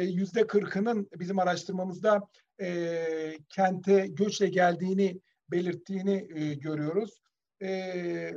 [0.02, 2.22] yüzde kırkının bizim araştırmamızda
[2.62, 5.20] e, kente göçle geldiğini
[5.52, 7.20] belirttiğini e, görüyoruz.
[7.62, 8.32] E,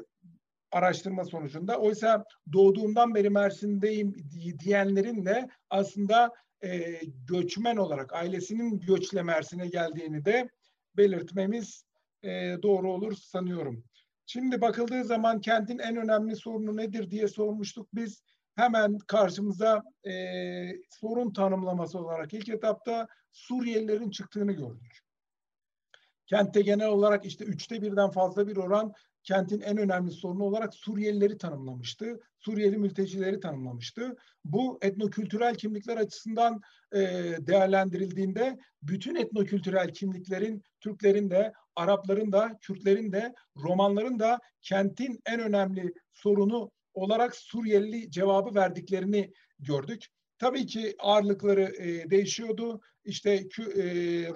[0.73, 1.79] araştırma sonucunda.
[1.79, 4.15] Oysa doğduğumdan beri Mersin'deyim
[4.59, 6.33] diyenlerin de aslında
[6.65, 10.49] e, göçmen olarak ailesinin göçle Mersin'e geldiğini de
[10.99, 11.85] belirtmemiz
[12.23, 13.85] e, doğru olur sanıyorum.
[14.27, 18.23] Şimdi bakıldığı zaman kentin en önemli sorunu nedir diye sormuştuk biz.
[18.55, 20.13] Hemen karşımıza e,
[20.91, 24.99] sorun tanımlaması olarak ilk etapta Suriyelilerin çıktığını gördük.
[26.27, 28.93] Kentte genel olarak işte üçte birden fazla bir oran
[29.25, 32.21] kentin en önemli sorunu olarak Suriyelileri tanımlamıştı.
[32.39, 34.17] Suriyeli mültecileri tanımlamıştı.
[34.45, 36.61] Bu etnokültürel kimlikler açısından
[36.95, 37.01] e,
[37.41, 45.93] değerlendirildiğinde bütün etnokültürel kimliklerin Türklerin de, Arapların da, Kürtlerin de, Romanların da kentin en önemli
[46.13, 50.07] sorunu olarak Suriyeli cevabı verdiklerini gördük.
[50.39, 52.81] Tabii ki ağırlıkları e, değişiyordu.
[53.05, 53.45] İşte e,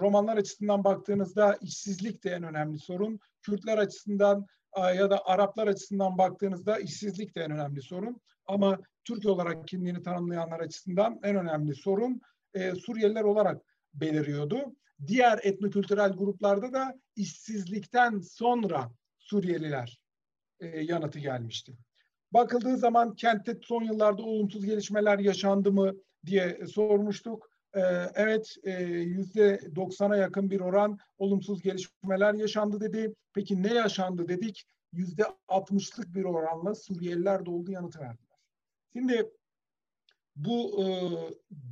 [0.00, 3.20] romanlar açısından baktığınızda işsizlik de en önemli sorun.
[3.42, 8.20] Kürtler açısından ya da Araplar açısından baktığınızda işsizlik de en önemli sorun.
[8.46, 12.20] Ama Türk olarak kimliğini tanımlayanlar açısından en önemli sorun
[12.54, 13.62] e, Suriyeliler olarak
[13.94, 14.76] beliriyordu.
[15.06, 20.02] Diğer etnokültürel gruplarda da işsizlikten sonra Suriyeliler
[20.60, 21.76] e, yanıtı gelmişti.
[22.32, 25.94] Bakıldığı zaman kentte son yıllarda olumsuz gelişmeler yaşandı mı
[26.26, 27.51] diye sormuştuk.
[27.74, 27.80] Ee,
[28.14, 33.14] evet e, yüzde 90'a yakın bir oran olumsuz gelişmeler yaşandı dedi.
[33.34, 34.64] Peki ne yaşandı dedik?
[34.92, 38.38] Yüzde 60'lık bir oranla Suriyeliler doldu yanıtı verdiler.
[38.92, 39.30] Şimdi
[40.36, 40.86] bu e,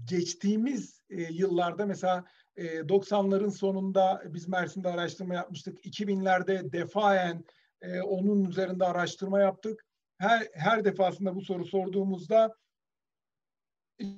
[0.05, 2.25] geçtiğimiz e, yıllarda mesela
[2.57, 5.87] 90'ların sonunda biz Mersin'de araştırma yapmıştık.
[5.87, 7.45] 2000'lerde defaen
[8.05, 9.87] onun üzerinde araştırma yaptık.
[10.19, 12.55] Her, her defasında bu soru sorduğumuzda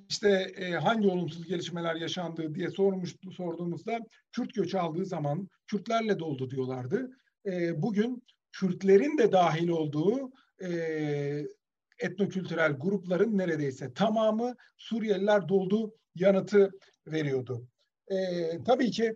[0.09, 3.99] işte e, hangi olumsuz gelişmeler yaşandığı diye sormuş sorduğumuzda
[4.33, 7.11] Kürt göçü aldığı zaman Kürtlerle doldu diyorlardı.
[7.47, 8.23] E, bugün
[8.53, 10.31] Kürtlerin de dahil olduğu
[10.65, 10.71] e,
[11.99, 16.71] etnokültürel grupların neredeyse tamamı Suriyeliler doldu yanıtı
[17.07, 17.67] veriyordu.
[18.09, 18.17] E,
[18.67, 19.15] tabii ki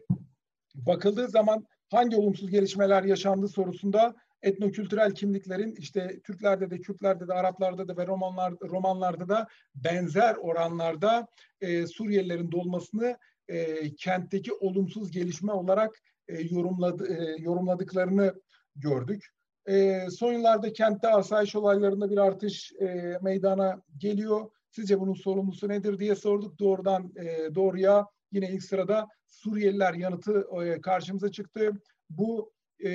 [0.74, 4.14] bakıldığı zaman hangi olumsuz gelişmeler yaşandı sorusunda
[4.46, 11.26] etnokültürel kimliklerin işte Türklerde de, Kürtlerde de, Araplarda da ve Romanlar, Romanlarda da benzer oranlarda
[11.60, 13.18] e, Suriyelilerin dolmasını
[13.48, 18.34] e, kentteki olumsuz gelişme olarak e, yorumladı, e, yorumladıklarını
[18.76, 19.26] gördük.
[19.68, 24.50] E, son yıllarda kentte asayiş olaylarında bir artış e, meydana geliyor.
[24.70, 26.58] Sizce bunun sorumlusu nedir diye sorduk.
[26.58, 31.72] Doğrudan e, doğruya yine ilk sırada Suriyeliler yanıtı e, karşımıza çıktı.
[32.10, 32.52] Bu
[32.84, 32.90] e,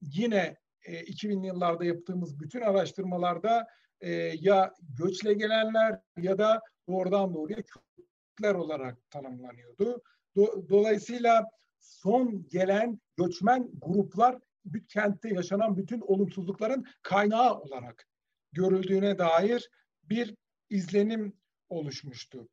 [0.00, 3.66] yine e, 2000'li yıllarda yaptığımız bütün araştırmalarda
[4.00, 4.10] e,
[4.40, 10.02] ya göçle gelenler ya da doğrudan doğruya Kürtler olarak tanımlanıyordu.
[10.36, 11.44] Do, dolayısıyla
[11.80, 14.38] son gelen göçmen gruplar
[14.88, 18.06] kentte yaşanan bütün olumsuzlukların kaynağı olarak
[18.52, 19.70] görüldüğüne dair
[20.02, 20.34] bir
[20.70, 21.36] izlenim
[21.68, 22.48] oluşmuştu.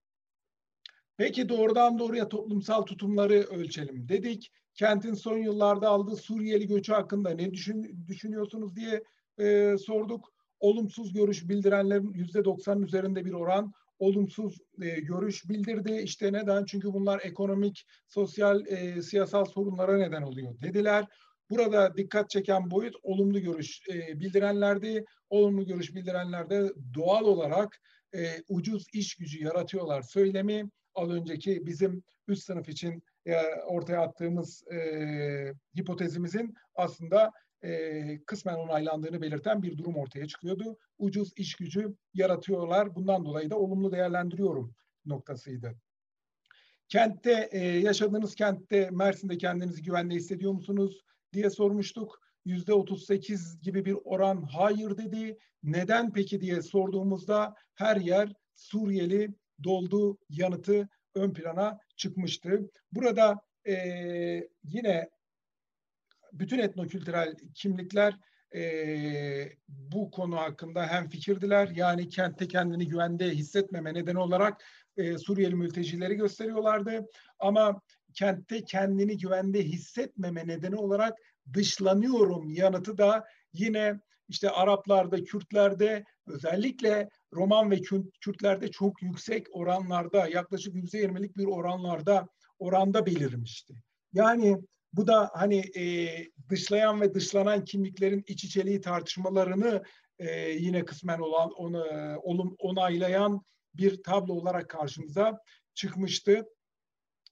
[1.17, 4.51] Peki doğrudan doğruya toplumsal tutumları ölçelim dedik.
[4.75, 9.03] Kentin son yıllarda aldığı Suriyeli göçü hakkında ne düşün, düşünüyorsunuz diye
[9.39, 10.33] e, sorduk.
[10.59, 16.01] Olumsuz görüş bildirenlerin yüzde doksanın üzerinde bir oran olumsuz e, görüş bildirdi.
[16.03, 16.65] İşte neden?
[16.65, 21.05] Çünkü bunlar ekonomik, sosyal, e, siyasal sorunlara neden oluyor dediler.
[21.49, 25.05] Burada dikkat çeken boyut olumlu görüş e, bildirenlerdi.
[25.29, 27.81] Olumlu görüş bildirenlerde doğal olarak
[28.15, 33.35] e, ucuz iş gücü yaratıyorlar söylemi az önceki bizim üst sınıf için e,
[33.67, 37.31] ortaya attığımız e, hipotezimizin aslında
[37.63, 40.77] e, kısmen onaylandığını belirten bir durum ortaya çıkıyordu.
[40.97, 42.95] Ucuz iş gücü yaratıyorlar.
[42.95, 44.75] Bundan dolayı da olumlu değerlendiriyorum
[45.05, 45.75] noktasıydı.
[46.89, 51.01] Kentte, e, yaşadığınız kentte, Mersin'de kendinizi güvende hissediyor musunuz
[51.33, 52.21] diye sormuştuk.
[52.45, 55.37] Yüzde 38 gibi bir oran hayır dedi.
[55.63, 59.33] Neden peki diye sorduğumuzda her yer Suriyeli
[59.63, 62.71] doldu yanıtı ön plana çıkmıştı.
[62.91, 63.75] Burada e,
[64.63, 65.09] yine
[66.33, 68.17] bütün etnokültürel kimlikler
[68.55, 68.63] e,
[69.67, 71.69] bu konu hakkında hem fikirdiler.
[71.75, 74.63] Yani kentte kendini güvende hissetmeme nedeni olarak
[74.97, 77.05] e, Suriyeli mültecileri gösteriyorlardı.
[77.39, 77.81] Ama
[78.13, 81.17] kentte kendini güvende hissetmeme nedeni olarak
[81.53, 83.99] dışlanıyorum yanıtı da yine
[84.31, 87.81] işte Araplarda, Kürtlerde özellikle Roman ve
[88.21, 92.27] Kürtlerde çok yüksek oranlarda yaklaşık yüzde yirmilik bir oranlarda
[92.59, 93.73] oranda belirmişti.
[94.13, 94.57] Yani
[94.93, 96.15] bu da hani e,
[96.49, 99.83] dışlayan ve dışlanan kimliklerin iç içeliği tartışmalarını
[100.19, 101.85] e, yine kısmen olan onu
[102.21, 103.41] olum onaylayan
[103.73, 105.39] bir tablo olarak karşımıza
[105.73, 106.45] çıkmıştı.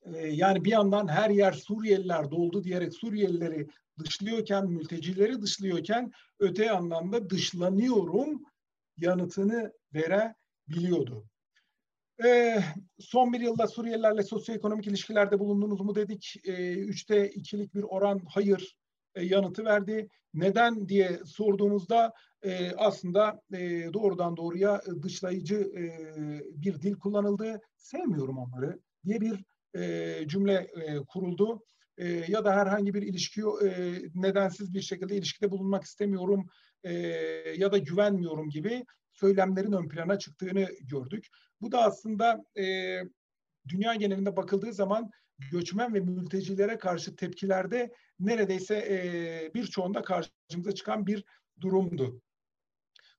[0.04, 3.68] E, yani bir yandan her yer Suriyeliler doldu diyerek Suriyelileri
[4.00, 8.44] dışlıyorken, mültecileri dışlıyorken öte yandan da dışlanıyorum
[8.98, 11.26] yanıtını verebiliyordu.
[12.26, 12.64] Ee,
[13.00, 16.36] son bir yılda Suriyelilerle sosyoekonomik ilişkilerde bulundunuz mu dedik.
[16.44, 18.76] Ee, üçte ikilik bir oran hayır
[19.16, 20.10] e, yanıtı verdi.
[20.34, 25.84] Neden diye sorduğumuzda e, aslında e, doğrudan doğruya dışlayıcı e,
[26.62, 27.62] bir dil kullanıldı.
[27.78, 29.44] Sevmiyorum onları diye bir
[29.76, 31.64] e, cümle e, kuruldu.
[31.98, 36.48] E, ya da herhangi bir ilişki e, nedensiz bir şekilde ilişkide bulunmak istemiyorum
[36.84, 36.94] e,
[37.58, 41.28] ya da güvenmiyorum gibi söylemlerin ön plana çıktığını gördük.
[41.62, 42.64] Bu da aslında e,
[43.68, 45.12] dünya genelinde bakıldığı zaman
[45.52, 51.24] göçmen ve mültecilere karşı tepkilerde neredeyse e, birçoğunda karşımıza çıkan bir
[51.62, 52.22] durumdu.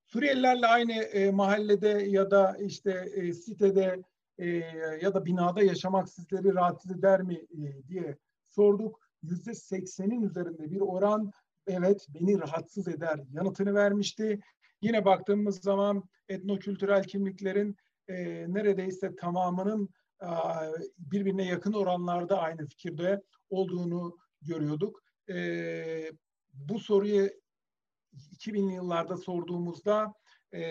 [0.06, 4.02] Suriyelilerle aynı e, mahallede ya da işte e, sitede
[4.40, 4.46] e,
[5.02, 8.16] ya da binada yaşamak sizleri rahatsız eder mi e, diye
[8.48, 9.00] sorduk.
[9.22, 11.30] Yüzde seksenin üzerinde bir oran
[11.66, 14.40] evet beni rahatsız eder yanıtını vermişti.
[14.82, 17.76] Yine baktığımız zaman etnokültürel kimliklerin
[18.08, 18.14] e,
[18.54, 19.88] neredeyse tamamının
[20.22, 20.28] e,
[20.98, 25.02] birbirine yakın oranlarda aynı fikirde olduğunu görüyorduk.
[25.28, 26.12] E,
[26.54, 27.28] bu soruyu
[28.12, 30.14] 2000'li yıllarda sorduğumuzda
[30.54, 30.62] e,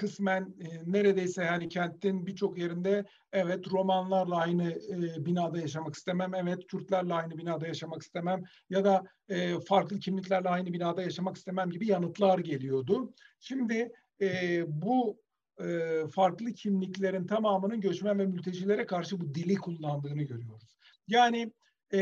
[0.00, 6.66] kısmen e, neredeyse yani kentin birçok yerinde evet Romanlarla aynı e, binada yaşamak istemem, evet
[6.66, 11.86] Kürtlerle aynı binada yaşamak istemem ya da e, farklı kimliklerle aynı binada yaşamak istemem gibi
[11.86, 13.14] yanıtlar geliyordu.
[13.40, 15.20] Şimdi e, bu
[15.64, 20.76] e, farklı kimliklerin tamamının göçmen ve mültecilere karşı bu dili kullandığını görüyoruz.
[21.08, 21.52] Yani
[21.94, 22.00] e,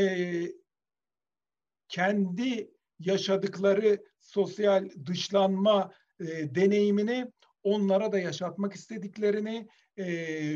[1.87, 7.31] kendi yaşadıkları sosyal dışlanma e, deneyimini
[7.63, 10.05] onlara da yaşatmak istediklerini e,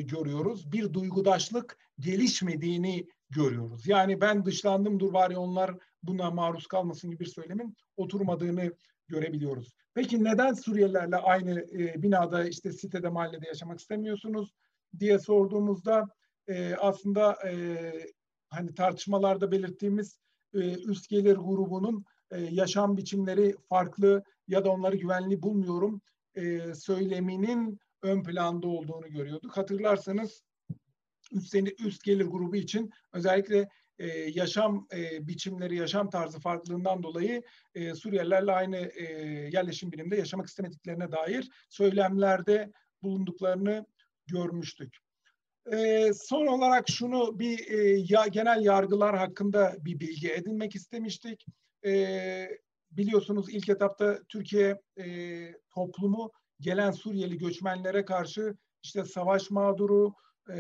[0.02, 0.72] görüyoruz.
[0.72, 3.88] Bir duygudaşlık gelişmediğini görüyoruz.
[3.88, 8.74] Yani ben dışlandım dur bari onlar buna maruz kalmasın gibi bir söylemin oturmadığını
[9.08, 9.76] görebiliyoruz.
[9.94, 14.54] Peki neden Suriyelilerle aynı e, binada işte sitede mahallede yaşamak istemiyorsunuz
[15.00, 16.08] diye sorduğumuzda
[16.48, 17.54] e, aslında e,
[18.50, 20.20] hani tartışmalarda belirttiğimiz
[20.54, 26.02] e, üst gelir grubunun e, yaşam biçimleri farklı ya da onları güvenli bulmuyorum
[26.36, 29.58] e, söyleminin ön planda olduğunu görüyorduk.
[29.58, 30.44] Hatırlarsanız
[31.32, 33.70] üst, üst gelir grubu için özellikle
[34.00, 37.44] e, yaşam e, biçimleri, yaşam tarzı farklılığından dolayı
[37.76, 39.04] e, Suriyelilerle aynı e,
[39.54, 42.72] yerleşim biriminde yaşamak istemediklerine dair söylemlerde
[43.04, 43.86] bulunduklarını
[44.28, 44.98] görmüştük.
[45.72, 51.46] E, son olarak şunu bir e, ya, genel yargılar hakkında bir bilgi edinmek istemiştik.
[51.86, 51.92] E,
[52.98, 55.06] biliyorsunuz ilk etapta Türkiye e,
[55.76, 60.14] toplumu gelen Suriyeli göçmenlere karşı işte savaş mağduru,
[60.50, 60.58] e,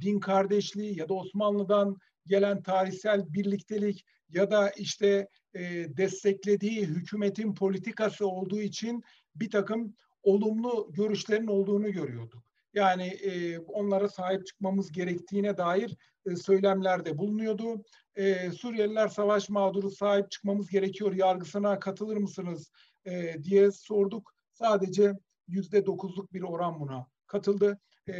[0.00, 1.96] din kardeşliği ya da Osmanlı'dan
[2.26, 5.60] gelen tarihsel birliktelik ya da işte e,
[5.96, 9.02] desteklediği hükümetin politikası olduğu için
[9.34, 12.47] bir takım olumlu görüşlerin olduğunu görüyorduk.
[12.78, 17.84] Yani e, onlara sahip çıkmamız gerektiğine dair e, söylemlerde bulunuyordu.
[18.16, 22.70] E, Suriyeliler savaş mağduru sahip çıkmamız gerekiyor yargısına katılır mısınız
[23.06, 24.32] e, diye sorduk.
[24.52, 25.12] Sadece
[25.48, 27.78] yüzde dokuzluk bir oran buna katıldı.
[28.08, 28.14] E,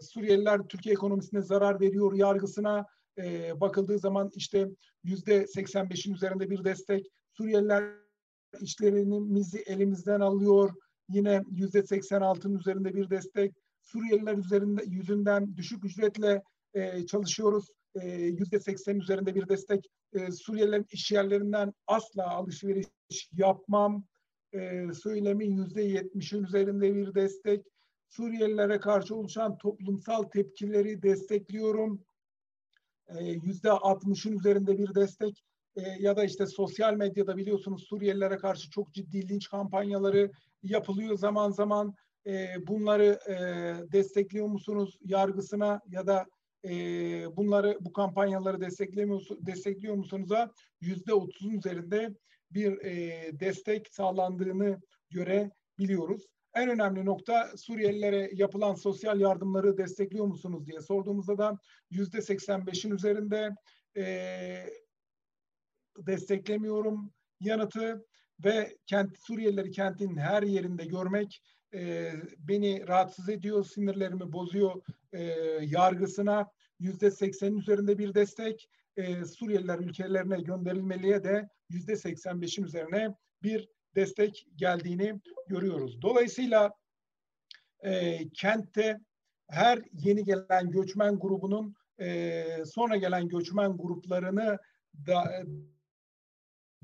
[0.00, 2.86] Suriyeliler Türkiye ekonomisine zarar veriyor yargısına
[3.18, 4.68] e, bakıldığı zaman işte
[5.04, 7.06] yüzde 85'in üzerinde bir destek.
[7.32, 7.84] Suriyeliler
[8.60, 10.70] işlerimizi elimizden alıyor.
[11.08, 13.54] Yine yüzde 86'ın üzerinde bir destek.
[13.82, 16.42] Suriyeliler üzerinde yüzünden düşük ücretle
[16.74, 17.68] e, çalışıyoruz.
[18.04, 19.86] Yüzde 80 üzerinde bir destek.
[20.12, 22.88] E, Suriyelilerin iş yerlerinden asla alışveriş
[23.32, 24.04] yapmam.
[24.52, 27.66] E, söylemin yüzde 70'in üzerinde bir destek.
[28.08, 32.04] Suriyelilere karşı oluşan toplumsal tepkileri destekliyorum.
[33.20, 35.44] Yüzde 60'ın üzerinde bir destek
[35.78, 40.30] e, ya da işte sosyal medyada biliyorsunuz Suriyelilere karşı çok ciddi linç kampanyaları
[40.62, 41.94] yapılıyor zaman zaman.
[42.28, 43.34] E, bunları e,
[43.92, 46.26] destekliyor musunuz yargısına ya da
[46.64, 46.70] e,
[47.36, 52.14] bunları bu kampanyaları desteklemiyor destekliyor musunuz'a yüzde otuzun üzerinde
[52.50, 56.26] bir e, destek sağlandığını görebiliyoruz.
[56.54, 61.58] En önemli nokta Suriyelilere yapılan sosyal yardımları destekliyor musunuz diye sorduğumuzda da
[61.90, 63.50] yüzde 85'in üzerinde
[63.96, 64.04] e,
[65.98, 68.06] desteklemiyorum yanıtı
[68.44, 71.42] ve kent Suriyelileri kentin her yerinde görmek
[71.74, 75.22] e, beni rahatsız ediyor, sinirlerimi bozuyor e,
[75.62, 76.50] yargısına
[76.80, 78.70] yüzde seksenin üzerinde bir destek.
[78.96, 86.02] E, Suriyeliler ülkelerine gönderilmeliye de yüzde seksen beşin üzerine bir destek geldiğini görüyoruz.
[86.02, 86.74] Dolayısıyla
[87.80, 89.00] e, kentte
[89.48, 94.58] her yeni gelen göçmen grubunun e, sonra gelen göçmen gruplarını
[95.06, 95.44] da,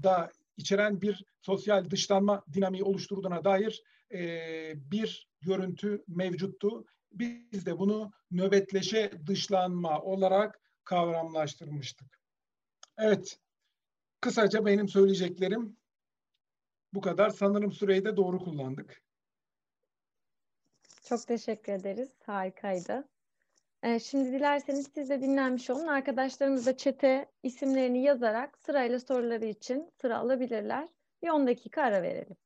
[0.03, 3.83] da içeren bir sosyal dışlanma dinamiği oluşturduğuna dair
[4.15, 6.85] e, bir görüntü mevcuttu.
[7.13, 12.21] Biz de bunu nöbetleşe dışlanma olarak kavramlaştırmıştık.
[12.99, 13.39] Evet,
[14.21, 15.77] kısaca benim söyleyeceklerim
[16.95, 17.31] bu kadar.
[17.31, 19.03] Sanırım süreyi de doğru kullandık.
[21.05, 22.09] Çok teşekkür ederiz.
[22.27, 23.09] Harikaydı.
[23.83, 25.87] Ee, şimdi dilerseniz siz de dinlenmiş olun.
[25.87, 30.89] Arkadaşlarımız da çete isimlerini yazarak sırayla soruları için sıra alabilirler.
[31.23, 32.37] Bir 10 dakika ara verelim.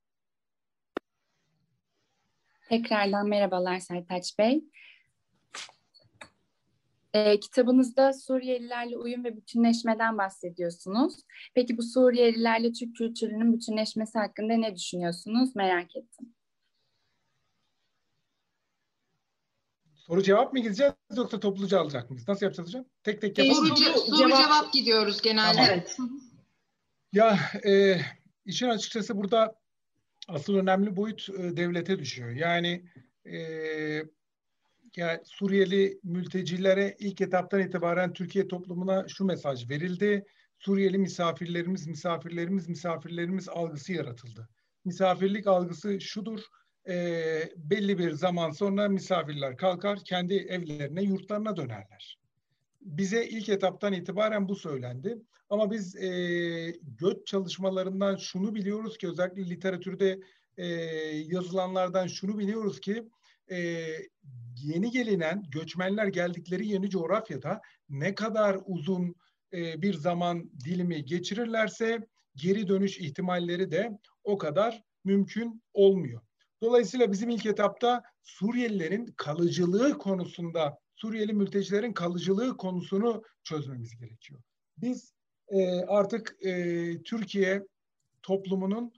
[2.68, 4.64] Tekrardan merhabalar Sertaç Bey.
[7.14, 11.14] E, kitabınızda Suriyelilerle uyum ve bütünleşmeden bahsediyorsunuz.
[11.54, 15.56] Peki bu Suriyelilerle Türk kültürünün bütünleşmesi hakkında ne düşünüyorsunuz?
[15.56, 16.34] Merak ettim.
[19.94, 22.28] Soru cevap mı gideceğiz yoksa topluca alacak mıyız?
[22.28, 22.84] Nasıl yapacağız hocam?
[23.02, 23.66] Tek tek yapalım.
[23.66, 24.42] Soru, soru cevap.
[24.42, 25.56] cevap gidiyoruz genelde.
[25.56, 25.70] Tamam.
[25.70, 25.96] Evet.
[27.12, 28.00] Ya e,
[28.44, 29.54] işin açıkçası burada
[30.28, 32.30] asıl önemli boyut e, devlete düşüyor.
[32.30, 32.84] Yani
[33.26, 33.38] e,
[34.96, 40.24] yani Suriyeli mültecilere ilk etaptan itibaren Türkiye toplumuna şu mesaj verildi.
[40.58, 44.48] Suriyeli misafirlerimiz, misafirlerimiz, misafirlerimiz algısı yaratıldı.
[44.84, 46.40] Misafirlik algısı şudur,
[46.88, 46.94] e,
[47.56, 52.18] belli bir zaman sonra misafirler kalkar, kendi evlerine, yurtlarına dönerler.
[52.80, 55.18] Bize ilk etaptan itibaren bu söylendi.
[55.50, 56.10] Ama biz e,
[56.82, 60.20] göç çalışmalarından şunu biliyoruz ki özellikle literatürde
[60.56, 60.66] e,
[61.26, 63.08] yazılanlardan şunu biliyoruz ki
[63.50, 63.86] e,
[64.56, 69.14] yeni gelinen göçmenler geldikleri yeni coğrafyada ne kadar uzun
[69.52, 72.06] e, bir zaman dilimi geçirirlerse
[72.36, 76.20] geri dönüş ihtimalleri de o kadar mümkün olmuyor.
[76.62, 84.40] Dolayısıyla bizim ilk etapta Suriyelilerin kalıcılığı konusunda, Suriyeli mültecilerin kalıcılığı konusunu çözmemiz gerekiyor.
[84.78, 85.12] Biz
[85.48, 87.66] e, artık e, Türkiye
[88.22, 88.92] toplumunun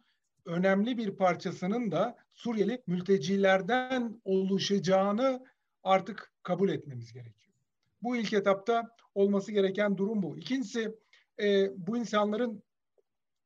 [0.44, 5.46] önemli bir parçasının da Suriyeli mültecilerden oluşacağını
[5.82, 7.54] artık kabul etmemiz gerekiyor.
[8.02, 10.38] Bu ilk etapta olması gereken durum bu.
[10.38, 10.94] İkincisi
[11.40, 12.62] e, bu insanların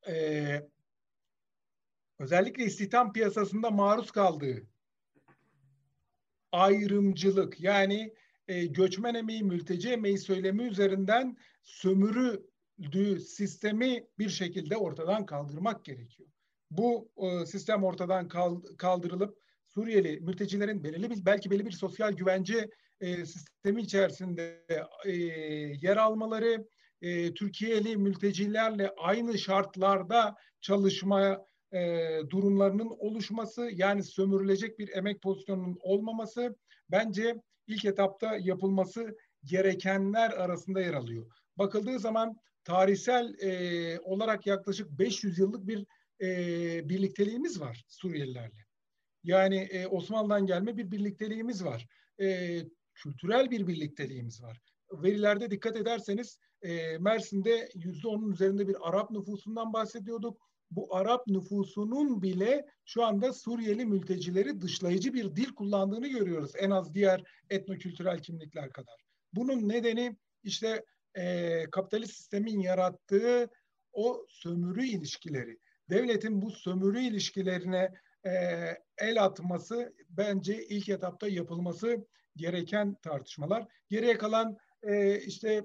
[0.08, 0.68] e,
[2.18, 4.66] özellikle istihdam piyasasında maruz kaldığı
[6.52, 8.14] ayrımcılık yani
[8.48, 16.28] e, göçmen emeği, mülteci emeği söylemi üzerinden sömürüldüğü sistemi bir şekilde ortadan kaldırmak gerekiyor.
[16.70, 18.28] Bu e, sistem ortadan
[18.78, 22.70] kaldırılıp Suriyeli mültecilerin belirli bir belki belli bir sosyal güvence
[23.00, 24.64] e, sistemi içerisinde
[25.04, 25.12] e,
[25.82, 26.68] yer almaları,
[27.02, 36.56] e, Türkiye'li mültecilerle aynı şartlarda çalışma e, durumlarının oluşması, yani sömürülecek bir emek pozisyonunun olmaması
[36.90, 37.36] bence
[37.66, 41.26] ilk etapta yapılması gerekenler arasında yer alıyor.
[41.58, 45.86] Bakıldığı zaman tarihsel e, olarak yaklaşık 500 yıllık bir
[46.20, 48.64] e, birlikteliğimiz var Suriyelilerle.
[49.24, 51.86] Yani e, Osmanlı'dan gelme bir birlikteliğimiz var.
[52.20, 52.58] E,
[52.94, 54.60] kültürel bir birlikteliğimiz var.
[54.92, 60.38] Verilerde dikkat ederseniz e, Mersin'de yüzde onun üzerinde bir Arap nüfusundan bahsediyorduk.
[60.70, 66.52] Bu Arap nüfusunun bile şu anda Suriyeli mültecileri dışlayıcı bir dil kullandığını görüyoruz.
[66.58, 69.04] En az diğer etnokültürel kimlikler kadar.
[69.32, 70.84] Bunun nedeni işte
[71.14, 73.50] e, kapitalist sistemin yarattığı
[73.92, 75.58] o sömürü ilişkileri.
[75.90, 77.92] Devletin bu sömürü ilişkilerine
[78.26, 78.32] e,
[78.98, 82.06] el atması bence ilk etapta yapılması
[82.36, 83.66] gereken tartışmalar.
[83.90, 85.64] Geriye kalan e, işte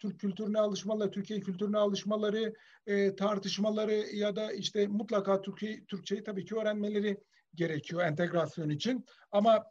[0.00, 2.54] Türk kültürüne alışmaları, Türkiye kültürüne alışmaları,
[2.86, 7.20] e, tartışmaları ya da işte mutlaka Türkiye, Türkçeyi tabii ki öğrenmeleri
[7.54, 9.04] gerekiyor entegrasyon için.
[9.32, 9.64] Ama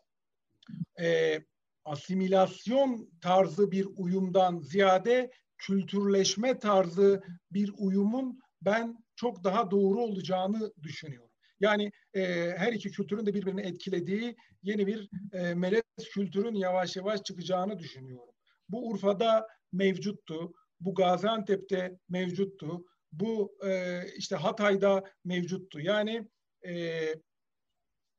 [0.99, 1.39] e,
[1.85, 11.29] asimilasyon tarzı bir uyumdan ziyade kültürleşme tarzı bir uyumun ben çok daha doğru olacağını düşünüyorum.
[11.59, 17.23] Yani e, her iki kültürün de birbirini etkilediği yeni bir e, melez kültürün yavaş yavaş
[17.23, 18.33] çıkacağını düşünüyorum.
[18.69, 25.79] Bu Urfa'da mevcuttu, bu Gaziantep'te mevcuttu, bu e, işte Hatay'da mevcuttu.
[25.79, 26.27] Yani
[26.67, 27.03] e,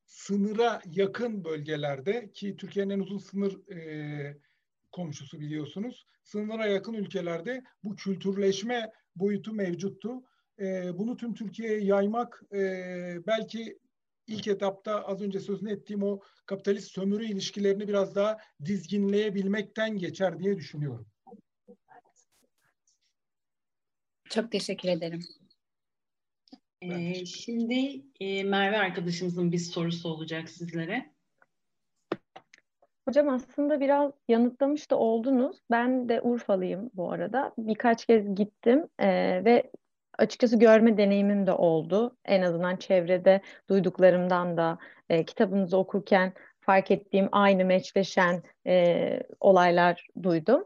[0.06, 4.38] sınıra yakın bölgelerde ki Türkiye'nin en uzun sınır e,
[4.92, 6.06] komşusu biliyorsunuz.
[6.22, 10.22] Sınıra yakın ülkelerde bu kültürleşme boyutu mevcuttu.
[10.58, 12.58] E, bunu tüm Türkiye'ye yaymak e,
[13.26, 13.78] belki
[14.26, 20.56] ilk etapta az önce sözünü ettiğim o kapitalist sömürü ilişkilerini biraz daha dizginleyebilmekten geçer diye
[20.56, 21.09] düşünüyorum.
[24.30, 25.20] Çok teşekkür ederim.
[26.82, 31.10] Ee, şimdi e, Merve arkadaşımızın bir sorusu olacak sizlere.
[33.08, 35.56] Hocam aslında biraz yanıtlamış da oldunuz.
[35.70, 37.54] Ben de Urfalıyım bu arada.
[37.58, 39.08] Birkaç kez gittim e,
[39.44, 39.70] ve
[40.18, 42.16] açıkçası görme deneyimim de oldu.
[42.24, 44.78] En azından çevrede duyduklarımdan da
[45.08, 50.64] e, kitabınızı okurken fark ettiğim aynı meçleşen e, olaylar duydum.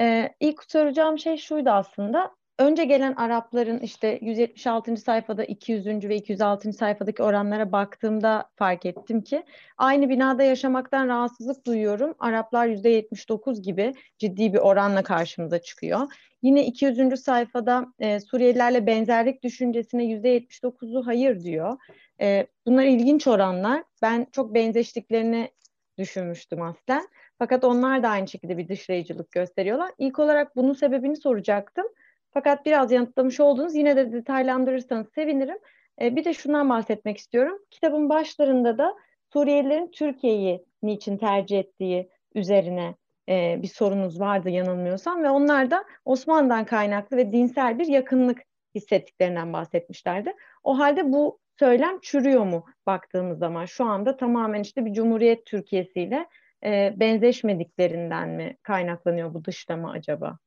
[0.00, 4.96] E, ilk soracağım şey şuydu aslında önce gelen Arapların işte 176.
[4.96, 5.86] sayfada 200.
[5.86, 6.72] ve 206.
[6.72, 9.42] sayfadaki oranlara baktığımda fark ettim ki
[9.78, 12.14] aynı binada yaşamaktan rahatsızlık duyuyorum.
[12.18, 16.00] Araplar %79 gibi ciddi bir oranla karşımıza çıkıyor.
[16.42, 17.20] Yine 200.
[17.20, 21.78] sayfada e, Suriyelilerle benzerlik düşüncesine %79'u hayır diyor.
[22.20, 23.84] E, bunlar ilginç oranlar.
[24.02, 25.50] Ben çok benzeştiklerini
[25.98, 27.08] düşünmüştüm aslen.
[27.38, 29.90] Fakat onlar da aynı şekilde bir dışlayıcılık gösteriyorlar.
[29.98, 31.86] İlk olarak bunun sebebini soracaktım.
[32.34, 33.74] Fakat biraz yanıtlamış oldunuz.
[33.74, 35.58] Yine de detaylandırırsanız sevinirim.
[36.00, 37.58] E, bir de şundan bahsetmek istiyorum.
[37.70, 38.94] Kitabın başlarında da
[39.32, 42.94] Suriyelilerin Türkiye'yi niçin tercih ettiği üzerine
[43.28, 48.42] e, bir sorunuz vardı yanılmıyorsam ve onlar da Osmanlı'dan kaynaklı ve dinsel bir yakınlık
[48.74, 50.32] hissettiklerinden bahsetmişlerdi.
[50.62, 53.64] O halde bu söylem çürüyor mu baktığımız zaman?
[53.64, 56.28] Şu anda tamamen işte bir Cumhuriyet Türkiye'siyle
[56.64, 60.38] e, benzeşmediklerinden mi kaynaklanıyor bu dışlama acaba?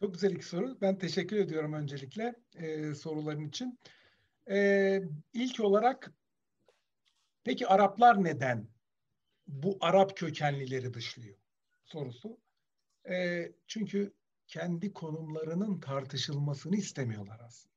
[0.00, 0.78] Çok güzel iki soru.
[0.80, 3.78] Ben teşekkür ediyorum öncelikle e, soruların için.
[4.50, 5.00] E,
[5.32, 6.12] ilk olarak
[7.44, 8.68] peki Araplar neden
[9.46, 11.36] bu Arap kökenlileri dışlıyor
[11.84, 12.38] sorusu.
[13.10, 14.12] E, çünkü
[14.46, 17.74] kendi konumlarının tartışılmasını istemiyorlar aslında.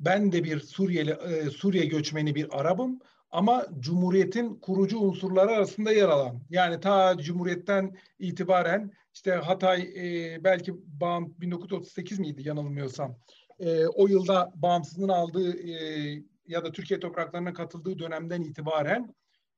[0.00, 3.00] Ben de bir Suriyeli e, Suriye göçmeni bir Arabım
[3.30, 6.42] ama Cumhuriyet'in kurucu unsurları arasında yer alan.
[6.50, 13.18] Yani ta Cumhuriyet'ten itibaren işte Hatay e, belki bağım 1938 miydi yanılmıyorsam.
[13.58, 19.14] E, o yılda bağımsızlığını aldığı e, ya da Türkiye topraklarına katıldığı dönemden itibaren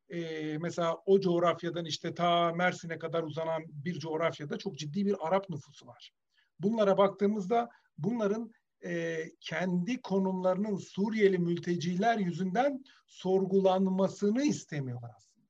[0.09, 5.51] e, mesela o coğrafyadan işte ta Mersin'e kadar uzanan bir coğrafyada çok ciddi bir Arap
[5.51, 6.13] nüfusu var.
[6.61, 8.53] Bunlara baktığımızda bunların
[8.85, 15.47] e, kendi konumlarının Suriyeli mülteciler yüzünden sorgulanmasını istemiyorlar aslında.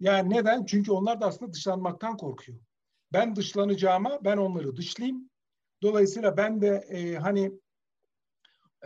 [0.00, 0.64] Yani neden?
[0.64, 2.58] Çünkü onlar da aslında dışlanmaktan korkuyor.
[3.12, 5.30] Ben dışlanacağıma ben onları dışlayayım.
[5.82, 7.52] Dolayısıyla ben de e, hani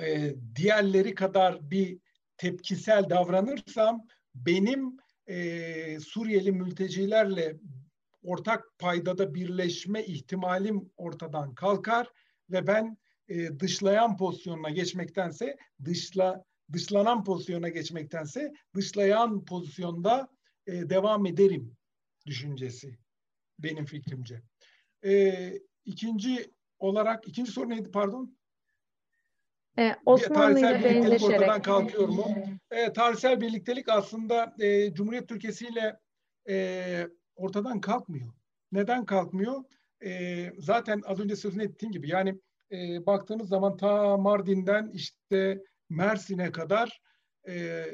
[0.01, 1.99] e, diğerleri kadar bir
[2.37, 4.97] tepkisel davranırsam benim
[5.27, 7.57] e, Suriyeli mültecilerle
[8.23, 12.09] ortak paydada birleşme ihtimalim ortadan kalkar
[12.51, 12.97] ve ben
[13.29, 20.29] e, dışlayan pozisyonuna geçmektense dışla dışlanan pozisyona geçmektense dışlayan pozisyonda
[20.66, 21.77] e, devam ederim
[22.27, 22.99] düşüncesi
[23.63, 24.43] benim fikrimce.
[25.05, 25.53] E,
[25.85, 28.37] ikinci olarak ikinci soru neydi pardon?
[29.79, 31.23] Ee, Osmanlı ile benzeşerek.
[31.23, 32.27] ortadan kalkıyor mu?
[32.71, 36.01] E, tarihsel birliktelik aslında e, Cumhuriyet Türkiye'si ile
[36.49, 37.07] e,
[37.37, 38.33] ortadan kalkmıyor.
[38.73, 39.65] Neden kalkmıyor?
[40.05, 42.39] E, zaten az önce sözünü ettiğim gibi yani
[42.73, 47.01] e, baktığınız zaman ta Mardin'den işte Mersin'e kadar
[47.49, 47.85] e,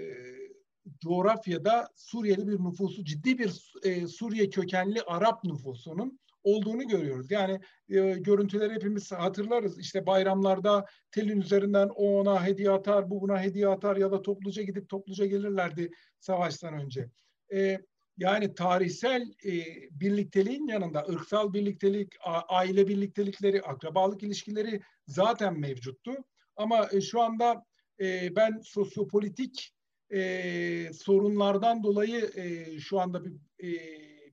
[1.01, 7.31] coğrafyada Suriyeli bir nüfusu, ciddi bir e, Suriye kökenli Arap nüfusunun olduğunu görüyoruz.
[7.31, 9.79] Yani e, görüntüleri hepimiz hatırlarız.
[9.79, 14.63] İşte bayramlarda telin üzerinden o ona hediye atar, bu buna hediye atar ya da topluca
[14.63, 17.11] gidip topluca gelirlerdi savaştan önce.
[17.55, 17.79] E,
[18.19, 19.53] yani tarihsel e,
[19.91, 26.13] birlikteliğin yanında ırksal birliktelik, a, aile birliktelikleri, akrabalık ilişkileri zaten mevcuttu.
[26.57, 27.65] Ama e, şu anda
[28.01, 29.76] e, ben sosyopolitik
[30.11, 33.71] e, sorunlardan dolayı e, şu anda bir e,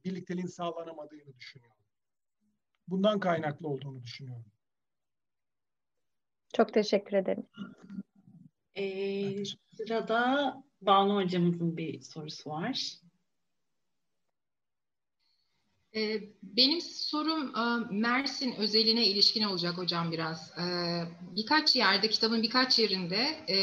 [0.05, 1.77] birlikteliğin sağlanamadığını düşünüyorum.
[2.87, 4.45] Bundan kaynaklı olduğunu düşünüyorum.
[6.53, 7.43] Çok teşekkür ederim.
[8.75, 9.45] Ee,
[9.77, 12.93] sırada Banu hocamızın bir sorusu var.
[15.95, 20.51] Ee, benim sorum e, Mersin özeline ilişkin olacak hocam biraz.
[20.59, 21.03] Ee,
[21.35, 23.57] birkaç yerde, kitabın birkaç yerinde e,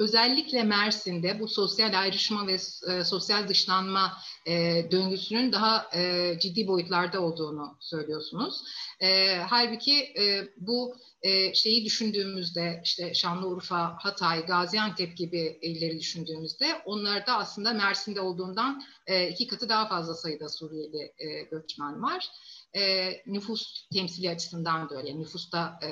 [0.00, 2.56] özellikle Mersin'de bu sosyal ayrışma ve
[2.88, 8.62] e, sosyal dışlanma e, döngüsünün daha e, ciddi boyutlarda olduğunu söylüyorsunuz.
[9.00, 17.36] E, halbuki e, bu e, şeyi düşündüğümüzde işte Şanlıurfa, Hatay, Gaziantep gibi illeri düşündüğümüzde onlarda
[17.36, 22.30] aslında Mersin'de olduğundan e, iki katı daha fazla sayıda Suriyeli e, göçmen var
[22.76, 25.18] e, nüfus temsili açısından da öyle.
[25.18, 25.86] Nüfusta, e,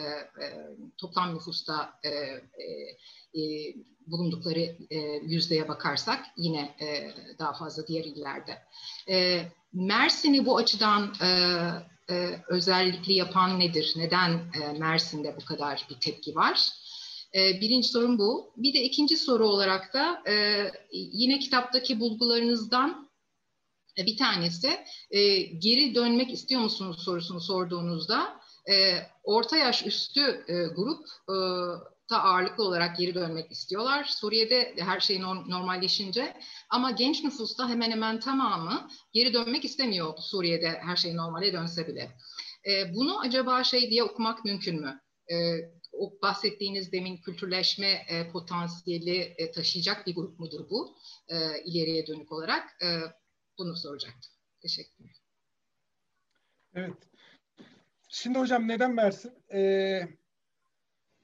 [0.45, 2.09] e, toplam nüfusta e,
[3.41, 3.75] e,
[4.11, 8.63] bulundukları e, yüzdeye bakarsak yine e, daha fazla diğer illerde.
[9.09, 9.43] E,
[9.73, 11.29] Mersin'i bu açıdan e,
[12.11, 13.95] e, özellikli yapan nedir?
[13.97, 16.71] Neden e, Mersin'de bu kadar bir tepki var?
[17.35, 18.53] E, birinci sorun bu.
[18.57, 23.11] Bir de ikinci soru olarak da e, yine kitaptaki bulgularınızdan
[23.99, 24.71] e, bir tanesi
[25.11, 28.41] e, geri dönmek istiyor musunuz sorusunu sorduğunuzda
[28.71, 28.95] e,
[29.25, 31.37] orta yaş üstü e, grup e,
[32.09, 34.05] ta ağırlıklı olarak geri dönmek istiyorlar.
[34.05, 36.37] Suriye'de her şey normalleşince
[36.71, 42.17] ama genç nüfusta hemen hemen tamamı geri dönmek istemiyor Suriye'de her şey normale dönse bile.
[42.69, 45.01] E, bunu acaba şey diye okumak mümkün mü?
[45.33, 45.57] E,
[45.93, 50.97] o bahsettiğiniz demin kültürleşme e, potansiyeli e, taşıyacak bir grup mudur bu
[51.29, 52.83] e, ileriye dönük olarak?
[52.83, 52.87] E,
[53.59, 54.33] bunu soracaktım.
[54.63, 55.17] Teşekkürler.
[56.75, 56.97] Evet.
[58.09, 59.33] Şimdi hocam neden Mersin?
[59.53, 60.09] Ee,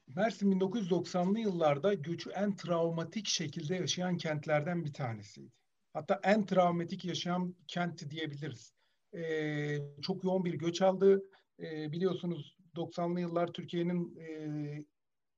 [0.07, 5.51] Mersin 1990'lı yıllarda göçü en travmatik şekilde yaşayan kentlerden bir tanesiydi.
[5.93, 8.73] Hatta en travmatik yaşayan kent diyebiliriz.
[9.13, 11.23] Ee, çok yoğun bir göç aldı.
[11.59, 14.85] Ee, biliyorsunuz 90'lı yıllar Türkiye'nin e,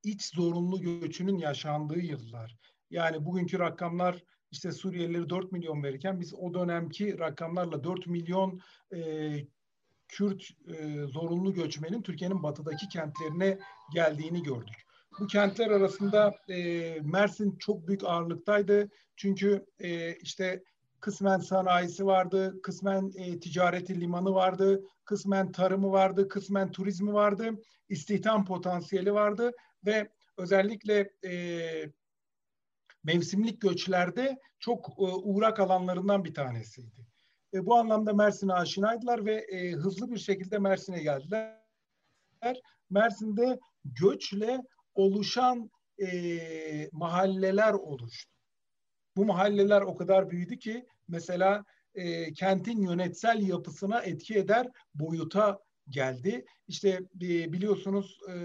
[0.04, 2.58] iç zorunlu göçünün yaşandığı yıllar.
[2.90, 8.62] Yani bugünkü rakamlar işte Suriyelileri 4 milyon verirken biz o dönemki rakamlarla 4 milyon
[8.96, 9.00] e,
[10.08, 13.60] Kürt e, zorunlu göçmenin Türkiye'nin batıdaki kentlerine
[13.94, 14.88] geldiğini gördük.
[15.20, 18.90] Bu kentler arasında e, Mersin çok büyük ağırlıktaydı.
[19.16, 20.64] Çünkü e, işte
[21.00, 27.52] kısmen sanayisi vardı, kısmen e, ticareti limanı vardı, kısmen tarımı vardı, kısmen turizmi vardı,
[27.90, 29.52] istihdam potansiyeli vardı
[29.86, 31.92] ve özellikle e,
[33.04, 37.08] mevsimlik göçlerde çok e, uğrak alanlarından bir tanesiydi.
[37.58, 41.58] E, bu anlamda Mersin'e aşinaydılar ve e, hızlı bir şekilde Mersin'e geldiler.
[42.90, 44.62] Mersin'de göçle
[44.96, 48.32] oluşan e, mahalleler oluştu.
[49.18, 56.46] Bu mahalleler o kadar büyüdü ki mesela e, kentin yönetsel yapısına etki eder boyuta geldi.
[56.68, 56.90] İşte
[57.22, 58.36] e, biliyorsunuz e,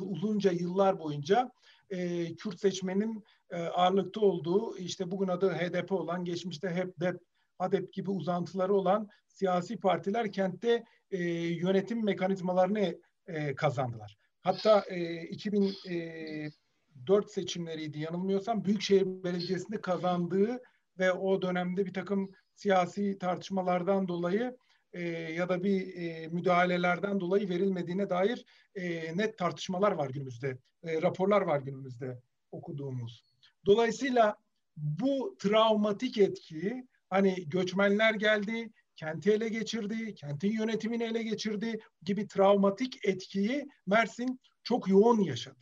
[0.00, 1.52] uzunca yıllar boyunca
[1.90, 3.24] e, Kürt seçmenin
[3.56, 7.20] ağırlıkta olduğu işte bugün adı HDP olan geçmişte HEPDEP,
[7.58, 14.16] HADEP gibi uzantıları olan siyasi partiler kentte e, yönetim mekanizmalarını e, kazandılar.
[14.40, 20.60] Hatta e, 2004 seçimleriydi yanılmıyorsam Büyükşehir Belediyesi'nde kazandığı
[20.98, 24.56] ve o dönemde bir takım siyasi tartışmalardan dolayı
[24.92, 28.44] e, ya da bir e, müdahalelerden dolayı verilmediğine dair
[28.74, 30.58] e, net tartışmalar var günümüzde.
[30.84, 32.18] E, raporlar var günümüzde
[32.52, 33.24] okuduğumuz.
[33.66, 34.36] Dolayısıyla
[34.76, 43.06] bu travmatik etkiyi hani göçmenler geldi, kenti ele geçirdi, kentin yönetimini ele geçirdi gibi travmatik
[43.06, 45.58] etkiyi Mersin çok yoğun yaşadı.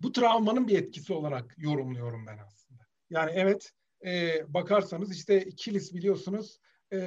[0.00, 2.86] Bu travmanın bir etkisi olarak yorumluyorum ben aslında.
[3.10, 3.72] Yani evet
[4.04, 6.58] e, bakarsanız işte Kilis biliyorsunuz
[6.92, 6.98] e,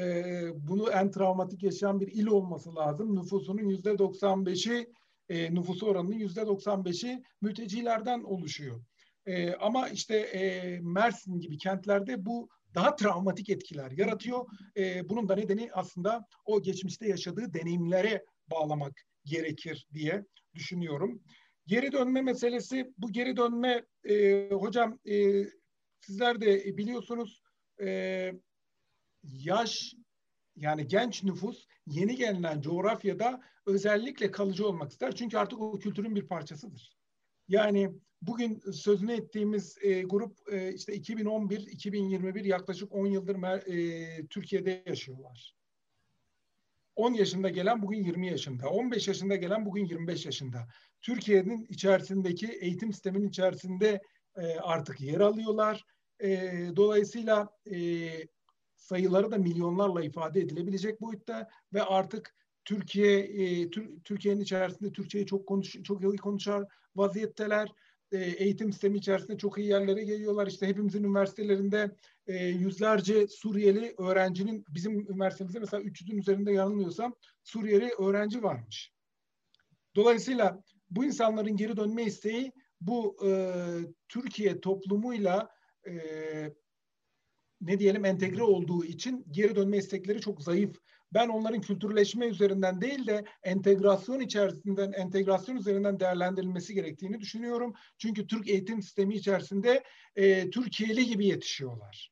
[0.55, 3.15] bunu en travmatik yaşayan bir il olması lazım.
[3.15, 4.93] Nüfusunun yüzde 95'i
[5.29, 8.83] e, nüfusu oranının yüzde 95'i mültecilerden oluşuyor.
[9.25, 14.45] E, ama işte e, Mersin gibi kentlerde bu daha travmatik etkiler yaratıyor.
[14.77, 21.23] E, bunun da nedeni aslında o geçmişte yaşadığı deneyimlere bağlamak gerekir diye düşünüyorum.
[21.67, 25.43] Geri dönme meselesi, bu geri dönme e, hocam e,
[25.99, 27.41] sizler de biliyorsunuz
[27.81, 28.31] e,
[29.23, 29.95] yaş
[30.55, 35.15] yani genç nüfus yeni gelinen coğrafyada özellikle kalıcı olmak ister.
[35.15, 36.97] Çünkü artık o kültürün bir parçasıdır.
[37.47, 45.55] Yani bugün sözünü ettiğimiz e, grup e, işte 2011-2021 yaklaşık 10 yıldır e, Türkiye'de yaşıyorlar.
[46.95, 50.67] 10 yaşında gelen bugün 20 yaşında, 15 yaşında gelen bugün 25 yaşında.
[51.01, 54.01] Türkiye'nin içerisindeki eğitim sisteminin içerisinde
[54.37, 55.85] e, artık yer alıyorlar.
[56.19, 57.77] E, dolayısıyla e,
[58.83, 63.69] sayıları da milyonlarla ifade edilebilecek boyutta ve artık Türkiye e,
[64.03, 66.63] Türkiye'nin içerisinde Türkçeyi çok konuş çok iyi konuşar
[66.95, 67.69] vaziyetteler.
[68.11, 70.47] E, eğitim sistemi içerisinde çok iyi yerlere geliyorlar.
[70.47, 71.91] İşte hepimizin üniversitelerinde
[72.27, 78.91] e, yüzlerce Suriyeli öğrencinin bizim üniversitemizde mesela 300'ün üzerinde yanılmıyorsam Suriyeli öğrenci varmış.
[79.95, 83.53] Dolayısıyla bu insanların geri dönme isteği bu e,
[84.09, 85.49] Türkiye toplumuyla
[85.87, 85.93] e,
[87.67, 90.77] ne diyelim entegre olduğu için geri dönme istekleri çok zayıf.
[91.13, 97.73] Ben onların kültürleşme üzerinden değil de entegrasyon içerisinden, entegrasyon üzerinden değerlendirilmesi gerektiğini düşünüyorum.
[97.97, 99.83] Çünkü Türk eğitim sistemi içerisinde
[100.15, 102.11] e, Türkiye'li gibi yetişiyorlar.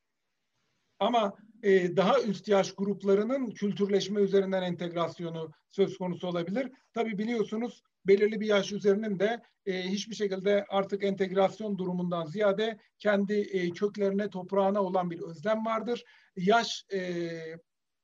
[0.99, 6.71] Ama e, daha üst yaş gruplarının kültürleşme üzerinden entegrasyonu söz konusu olabilir.
[6.93, 13.33] Tabii biliyorsunuz belirli bir yaş üzerinin de e, hiçbir şekilde artık entegrasyon durumundan ziyade kendi
[13.33, 16.03] e, köklerine, toprağına olan bir özlem vardır.
[16.35, 17.29] Yaş e,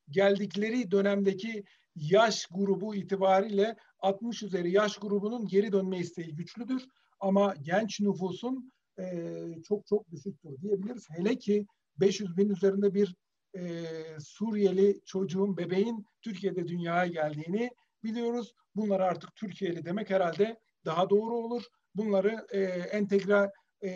[0.09, 1.63] geldikleri dönemdeki
[1.95, 6.85] yaş grubu itibariyle 60 üzeri yaş grubunun geri dönme isteği güçlüdür.
[7.19, 9.33] Ama genç nüfusun e,
[9.67, 11.07] çok çok düşüktür diyebiliriz.
[11.09, 11.65] Hele ki
[11.99, 13.15] 500 bin üzerinde bir
[13.57, 13.85] e,
[14.19, 17.69] Suriyeli çocuğun, bebeğin Türkiye'de dünyaya geldiğini
[18.03, 18.53] biliyoruz.
[18.75, 21.63] Bunlar artık Türkiye'li demek herhalde daha doğru olur.
[21.95, 23.51] Bunları e, entegre
[23.83, 23.89] e,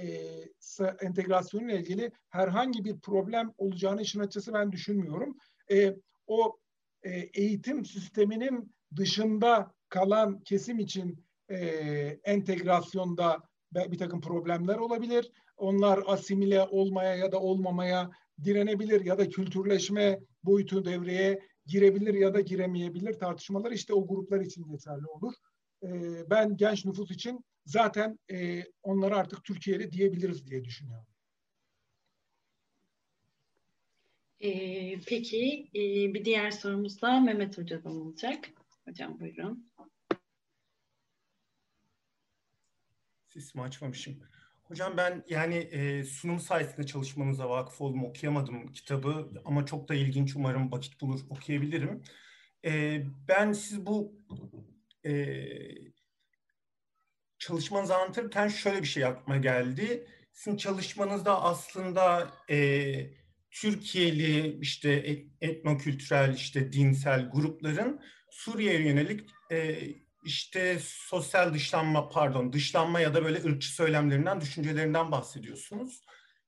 [1.02, 5.38] entegrasyonu ile ilgili herhangi bir problem olacağını işin açısı ben düşünmüyorum.
[5.72, 5.96] E,
[6.28, 6.60] o
[7.04, 11.58] e, eğitim sisteminin dışında kalan kesim için e,
[12.24, 13.44] entegrasyonda
[13.74, 15.32] bir takım problemler olabilir.
[15.58, 18.12] Onlar asimile olmaya ya da olmamaya
[18.44, 24.68] direnebilir ya da kültürleşme boyutu devreye girebilir ya da giremeyebilir tartışmalar işte o gruplar için
[24.68, 25.34] geçerli olur.
[25.84, 25.90] E,
[26.30, 31.08] ben genç nüfus için zaten e, onlara artık Türkiye'li diyebiliriz diye düşünüyorum.
[34.44, 35.80] Ee, peki e,
[36.14, 38.50] bir diğer sorumuz da Mehmet Hoca'dan olacak.
[38.88, 39.72] Hocam buyurun.
[43.28, 44.20] Sesimi açmamışım.
[44.72, 48.04] Hocam ben yani e, sunum sayesinde çalışmanıza vakıf oldum.
[48.04, 50.36] Okuyamadım kitabı ama çok da ilginç.
[50.36, 52.04] Umarım vakit bulur okuyabilirim.
[52.66, 54.14] E, ben siz bu
[55.06, 55.46] e,
[57.40, 60.08] çalışmanızı anlatırken şöyle bir şey aklıma geldi.
[60.34, 63.14] Sizin çalışmanızda aslında e,
[63.52, 69.80] Türkiye'li işte etnokültürel işte dinsel grupların Suriye'ye yönelik e,
[70.24, 76.06] işte sosyal dışlanma pardon dışlanma ya da böyle ırkçı söylemlerinden, düşüncelerinden bahsediyorsunuz.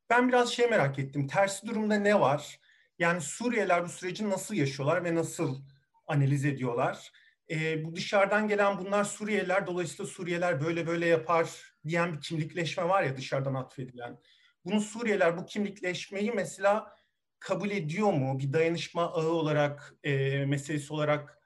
[0.09, 1.28] Ben biraz şey merak ettim.
[1.28, 2.59] Tersi durumda ne var?
[2.99, 5.61] Yani Suriyeliler bu süreci nasıl yaşıyorlar ve nasıl
[6.07, 7.11] analiz ediyorlar?
[7.49, 11.49] E, bu dışarıdan gelen bunlar Suriyeliler dolayısıyla Suriyeliler böyle böyle yapar
[11.88, 14.19] diyen bir kimlikleşme var ya dışarıdan atfedilen.
[14.65, 16.95] Bunu Suriyeliler bu kimlikleşmeyi mesela
[17.39, 18.39] kabul ediyor mu?
[18.39, 21.39] Bir dayanışma ağı olarak, e, meselesi olarak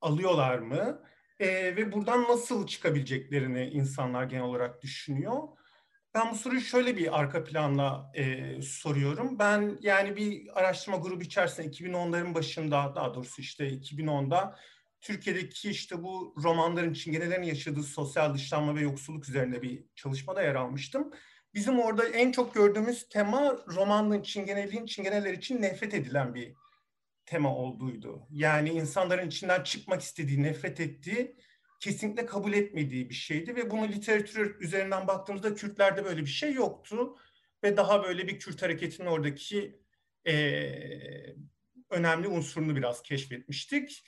[0.00, 1.02] alıyorlar mı?
[1.38, 5.42] E, ve buradan nasıl çıkabileceklerini insanlar genel olarak düşünüyor.
[6.14, 9.38] Ben bu soruyu şöyle bir arka planla e, soruyorum.
[9.38, 14.56] Ben yani bir araştırma grubu içerisinde 2010'ların başında daha doğrusu işte 2010'da
[15.00, 21.10] Türkiye'deki işte bu romanların çingenelerin yaşadığı sosyal dışlanma ve yoksulluk üzerine bir çalışmada yer almıştım.
[21.54, 26.54] Bizim orada en çok gördüğümüz tema romanın çingeneliğin çingeneler için nefret edilen bir
[27.26, 28.26] tema olduğuydu.
[28.30, 31.36] Yani insanların içinden çıkmak istediği, nefret ettiği,
[31.80, 37.16] kesinlikle kabul etmediği bir şeydi ve bunu literatür üzerinden baktığımızda Kürtlerde böyle bir şey yoktu
[37.62, 39.80] ve daha böyle bir Kürt hareketinin oradaki
[40.26, 40.34] e,
[41.90, 44.04] önemli unsurunu biraz keşfetmiştik.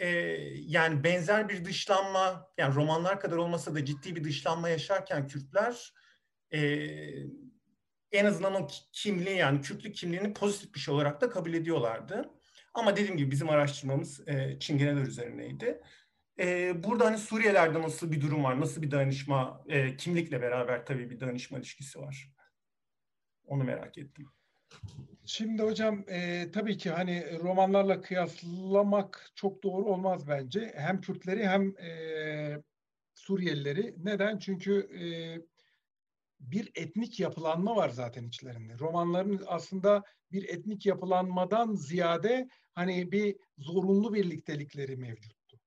[0.00, 0.08] E,
[0.54, 5.92] yani benzer bir dışlanma, yani romanlar kadar olmasa da ciddi bir dışlanma yaşarken Kürtler
[6.52, 6.60] e,
[8.12, 12.30] en azından o kimliği yani Kürtlük kimliğini pozitif bir şey olarak da kabul ediyorlardı.
[12.74, 15.80] Ama dediğim gibi bizim araştırmamız e, Çingeneler üzerineydi.
[16.40, 21.10] E, burada hani Suriyelerde nasıl bir durum var, nasıl bir dayanışma, e, kimlikle beraber tabii
[21.10, 22.32] bir dayanışma ilişkisi var.
[23.44, 24.26] Onu merak ettim.
[25.24, 30.72] Şimdi hocam e, tabii ki hani romanlarla kıyaslamak çok doğru olmaz bence.
[30.76, 32.62] Hem Kürtleri hem e,
[33.14, 33.94] Suriyelileri.
[34.04, 34.38] Neden?
[34.38, 35.04] Çünkü e,
[36.40, 38.78] bir etnik yapılanma var zaten içlerinde.
[38.78, 45.60] Romanların aslında bir etnik yapılanmadan ziyade hani bir zorunlu birliktelikleri mevcuttu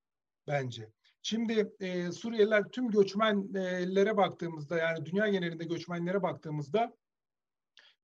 [0.48, 0.92] bence.
[1.22, 6.98] Şimdi e, Suriyeliler tüm göçmenlere baktığımızda yani dünya genelinde göçmenlere baktığımızda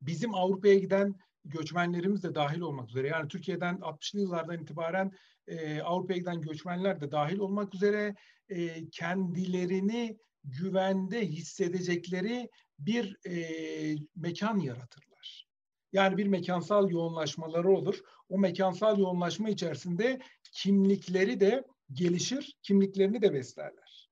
[0.01, 1.15] bizim Avrupa'ya giden
[1.45, 5.11] göçmenlerimiz de dahil olmak üzere yani Türkiye'den 60'lı yıllardan itibaren
[5.47, 8.15] e, Avrupa'ya giden göçmenler de dahil olmak üzere
[8.49, 10.17] e, kendilerini
[10.47, 15.47] güvende hissedecekleri bir e, mekan yaratırlar.
[15.93, 17.99] Yani bir mekansal yoğunlaşmaları olur.
[18.29, 20.19] O mekansal yoğunlaşma içerisinde
[20.51, 24.09] kimlikleri de gelişir, kimliklerini de beslerler.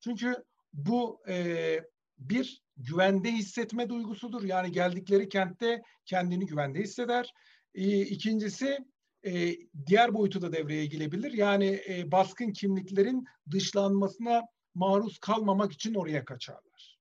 [0.00, 1.78] Çünkü bu e,
[2.18, 4.44] bir güvende hissetme duygusudur.
[4.44, 7.34] Yani geldikleri kentte kendini güvende hisseder.
[7.74, 8.78] E, ikincisi
[9.26, 9.56] e,
[9.86, 11.32] diğer boyutu da devreye girebilir.
[11.32, 14.42] Yani e, baskın kimliklerin dışlanmasına
[14.74, 16.98] maruz kalmamak için oraya kaçarlar.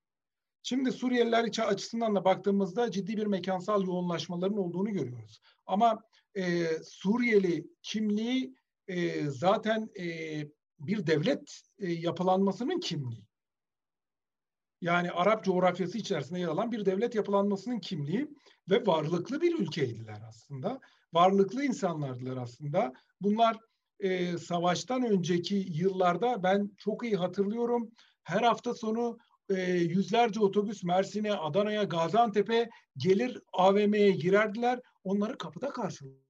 [0.63, 5.41] Şimdi Suriyeliler içi açısından da baktığımızda ciddi bir mekansal yoğunlaşmaların olduğunu görüyoruz.
[5.65, 6.03] Ama
[6.35, 8.55] e, Suriyeli kimliği
[8.87, 10.05] e, zaten e,
[10.79, 13.27] bir devlet e, yapılanmasının kimliği.
[14.81, 18.27] Yani Arap coğrafyası içerisinde yer alan bir devlet yapılanmasının kimliği
[18.69, 20.79] ve varlıklı bir ülkeydiler aslında.
[21.13, 22.93] Varlıklı insanlardılar aslında.
[23.21, 23.57] Bunlar
[23.99, 27.91] e, savaştan önceki yıllarda ben çok iyi hatırlıyorum.
[28.23, 29.17] Her hafta sonu
[29.49, 34.79] e, yüzlerce otobüs Mersin'e, Adana'ya, Gaziantep'e gelir AVM'ye girerdiler.
[35.03, 36.23] Onları kapıda karşılardılar.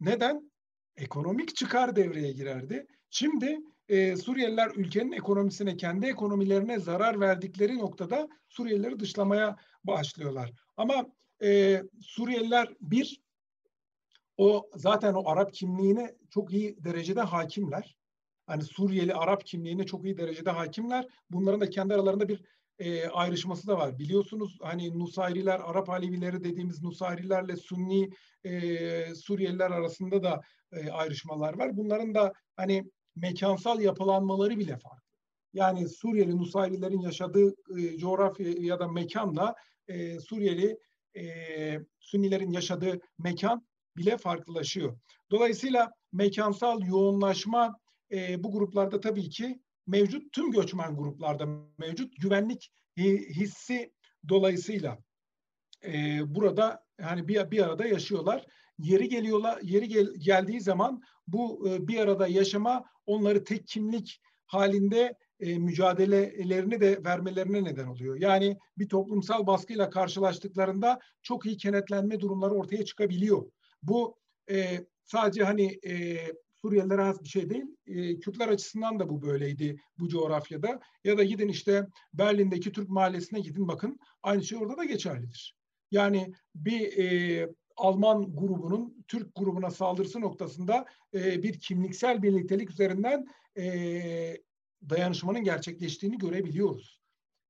[0.00, 0.52] Neden?
[0.96, 2.86] Ekonomik çıkar devreye girerdi.
[3.10, 10.52] Şimdi e, Suriyeliler ülkenin ekonomisine, kendi ekonomilerine zarar verdikleri noktada Suriyelileri dışlamaya başlıyorlar.
[10.76, 11.06] Ama
[11.42, 13.20] e, Suriyeliler bir,
[14.36, 17.96] o zaten o Arap kimliğine çok iyi derecede hakimler.
[18.46, 21.06] Hani Suriyeli Arap kimliğine çok iyi derecede hakimler.
[21.30, 22.42] Bunların da kendi aralarında bir
[22.78, 23.98] e, ayrışması da var.
[23.98, 28.10] Biliyorsunuz hani Nusayriler, Arap Alevileri dediğimiz Nusayrilerle Sunni
[28.44, 30.40] e, Suriyeliler arasında da
[30.72, 31.76] e, ayrışmalar var.
[31.76, 32.84] Bunların da hani
[33.16, 35.12] mekansal yapılanmaları bile farklı.
[35.52, 39.54] Yani Suriyeli Nusayrilerin yaşadığı e, coğrafya ya da mekanla
[39.88, 40.78] e, Suriyeli
[41.16, 41.24] e,
[42.00, 43.66] Sünnilerin yaşadığı mekan
[43.96, 44.98] bile farklılaşıyor.
[45.30, 47.78] Dolayısıyla mekansal yoğunlaşma
[48.12, 51.46] e, bu gruplarda tabii ki mevcut tüm göçmen gruplarda
[51.78, 52.72] mevcut güvenlik
[53.28, 53.92] hissi
[54.28, 54.98] dolayısıyla
[55.84, 58.46] e, burada hani bir, bir arada yaşıyorlar.
[58.78, 65.16] Yeri geliyorlar, yeri gel, geldiği zaman bu e, bir arada yaşama onları tek kimlik halinde
[65.40, 68.20] e, mücadelelerini de vermelerine neden oluyor.
[68.20, 73.50] Yani bir toplumsal baskıyla karşılaştıklarında çok iyi kenetlenme durumları ortaya çıkabiliyor.
[73.82, 74.18] Bu
[74.50, 76.16] e, sadece hani e,
[76.62, 77.64] Suriyelilere has bir şey değil.
[77.86, 80.80] E, Kürtler açısından da bu böyleydi bu coğrafyada.
[81.04, 83.98] Ya da gidin işte Berlin'deki Türk mahallesine gidin bakın.
[84.22, 85.56] Aynı şey orada da geçerlidir.
[85.90, 93.26] Yani bir e, Alman grubunun Türk grubuna saldırısı noktasında e, bir kimliksel birliktelik üzerinden
[93.58, 94.36] e,
[94.90, 97.00] dayanışmanın gerçekleştiğini görebiliyoruz.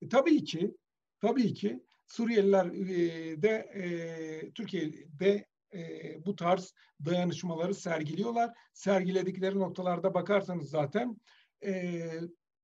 [0.02, 0.76] E, tabii ki,
[1.20, 8.50] tabii ki Suriyeliler e, de e, Türkiye'de e, bu tarz dayanışmaları sergiliyorlar.
[8.72, 11.20] Sergiledikleri noktalarda bakarsanız zaten
[11.64, 12.02] e,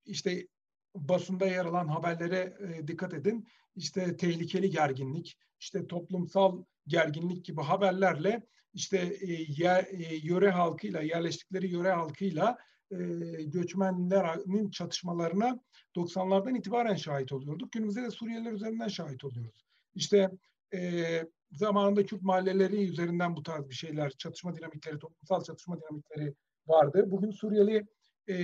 [0.06, 0.46] işte
[0.94, 3.48] basında yer alan haberlere e, dikkat edin.
[3.76, 8.42] İşte tehlikeli gerginlik, işte toplumsal gerginlik gibi haberlerle
[8.74, 12.58] işte e, yer, e, yöre halkıyla, yerleştikleri yöre halkıyla
[12.90, 12.96] e,
[13.42, 15.60] göçmenlerin çatışmalarına
[15.96, 17.72] 90'lardan itibaren şahit oluyorduk.
[17.72, 19.66] Günümüzde de Suriyeliler üzerinden şahit oluyoruz.
[19.94, 20.30] İşte
[20.74, 21.22] e,
[21.52, 26.34] zamanında Kürt mahalleleri üzerinden bu tarz bir şeyler, çatışma dinamikleri, toplumsal çatışma dinamikleri
[26.66, 27.04] vardı.
[27.06, 27.86] Bugün Suriyeli
[28.28, 28.36] e,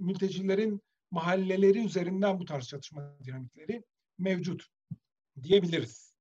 [0.00, 3.84] mültecilerin mahalleleri üzerinden bu tarz çatışma dinamikleri
[4.18, 4.66] mevcut
[5.42, 6.14] diyebiliriz.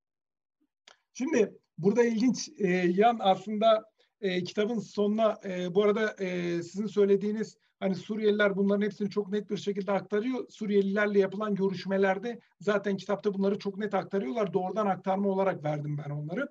[1.13, 3.85] Şimdi burada ilginç e, yan aslında
[4.21, 9.49] e, kitabın sonuna e, bu arada e, sizin söylediğiniz hani Suriyeliler bunların hepsini çok net
[9.49, 10.49] bir şekilde aktarıyor.
[10.49, 14.53] Suriyelilerle yapılan görüşmelerde zaten kitapta bunları çok net aktarıyorlar.
[14.53, 16.49] Doğrudan aktarma olarak verdim ben onları.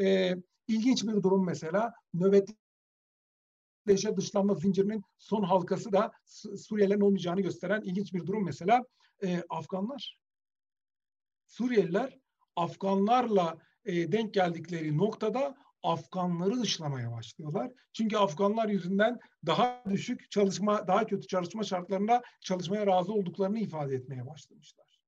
[0.00, 0.34] E,
[0.68, 2.56] ilginç bir durum mesela nöbetleşe
[4.16, 6.12] dışlanma zincirinin son halkası da
[6.56, 8.84] Suriyelilerin olmayacağını gösteren ilginç bir durum mesela
[9.24, 10.18] e, Afganlar.
[11.46, 12.18] Suriyeliler
[12.56, 17.72] Afganlarla e, denk geldikleri noktada Afganları dışlamaya başlıyorlar.
[17.92, 24.26] Çünkü Afganlar yüzünden daha düşük çalışma, daha kötü çalışma şartlarında çalışmaya razı olduklarını ifade etmeye
[24.26, 25.00] başlamışlar.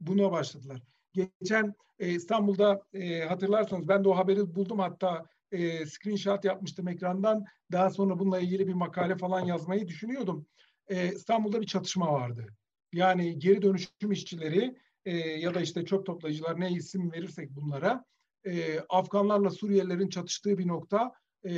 [0.00, 0.82] Buna başladılar.
[1.12, 7.44] Geçen e, İstanbul'da e, hatırlarsanız ben de o haberi buldum hatta e, screenshot yapmıştım ekrandan.
[7.72, 10.46] Daha sonra bununla ilgili bir makale falan yazmayı düşünüyordum.
[10.88, 12.46] E, İstanbul'da bir çatışma vardı.
[12.92, 18.04] Yani geri dönüşüm işçileri e, ya da işte çöp toplayıcılar ne isim verirsek bunlara
[18.44, 21.12] e, Afganlarla Suriyelilerin çatıştığı bir nokta.
[21.48, 21.52] E,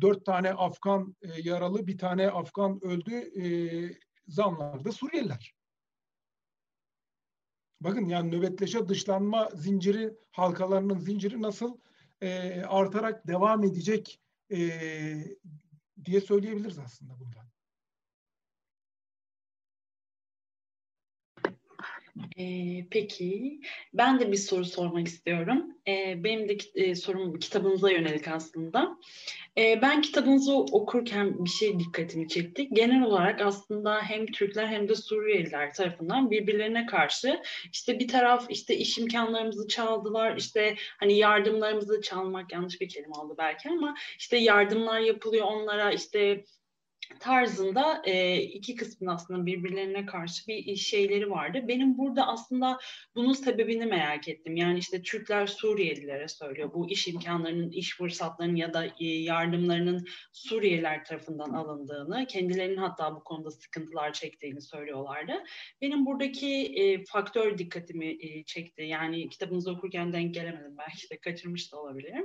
[0.00, 3.14] dört tane Afgan e, yaralı, bir tane Afgan öldü.
[3.14, 3.44] E,
[4.26, 5.54] zanlarda Suriyeliler.
[7.80, 11.78] Bakın yani nöbetleşe dışlanma zinciri, halkalarının zinciri nasıl
[12.20, 14.20] e, artarak devam edecek
[14.52, 14.58] e,
[16.04, 17.51] diye söyleyebiliriz aslında bundan.
[22.38, 23.60] Ee, peki,
[23.94, 25.66] ben de bir soru sormak istiyorum.
[25.88, 28.98] Ee, benim de e, sorum kitabınıza yönelik aslında.
[29.58, 32.68] Ee, ben kitabınızı okurken bir şey dikkatimi çekti.
[32.72, 37.42] Genel olarak aslında hem Türkler hem de Suriyeliler tarafından birbirlerine karşı
[37.72, 43.34] işte bir taraf işte iş imkanlarımızı çaldılar, işte hani yardımlarımızı çalmak yanlış bir kelime oldu
[43.38, 46.44] belki ama işte yardımlar yapılıyor onlara işte
[47.20, 51.64] tarzında e, iki kısmın aslında birbirlerine karşı bir şeyleri vardı.
[51.68, 52.78] Benim burada aslında
[53.14, 54.56] bunun sebebini merak ettim.
[54.56, 61.50] Yani işte Türkler Suriyelilere söylüyor bu iş imkanlarının, iş fırsatlarının ya da yardımlarının Suriyeliler tarafından
[61.50, 65.32] alındığını, kendilerinin hatta bu konuda sıkıntılar çektiğini söylüyorlardı.
[65.80, 68.82] Benim buradaki e, faktör dikkatimi e, çekti.
[68.82, 70.76] Yani kitabınızı okurken denk gelemedim.
[70.78, 72.24] Belki de kaçırmış da olabilirim.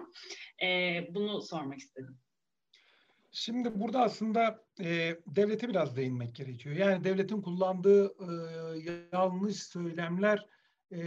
[0.63, 0.67] E,
[1.15, 2.17] bunu sormak istedim.
[3.31, 6.75] Şimdi burada aslında e, devlete biraz değinmek gerekiyor.
[6.75, 10.45] Yani devletin kullandığı e, yanlış söylemler
[10.91, 10.99] e,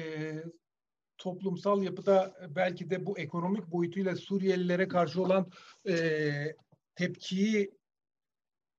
[1.18, 5.50] toplumsal yapıda belki de bu ekonomik boyutuyla Suriyelilere karşı olan
[5.88, 6.56] e,
[6.94, 7.70] tepkiyi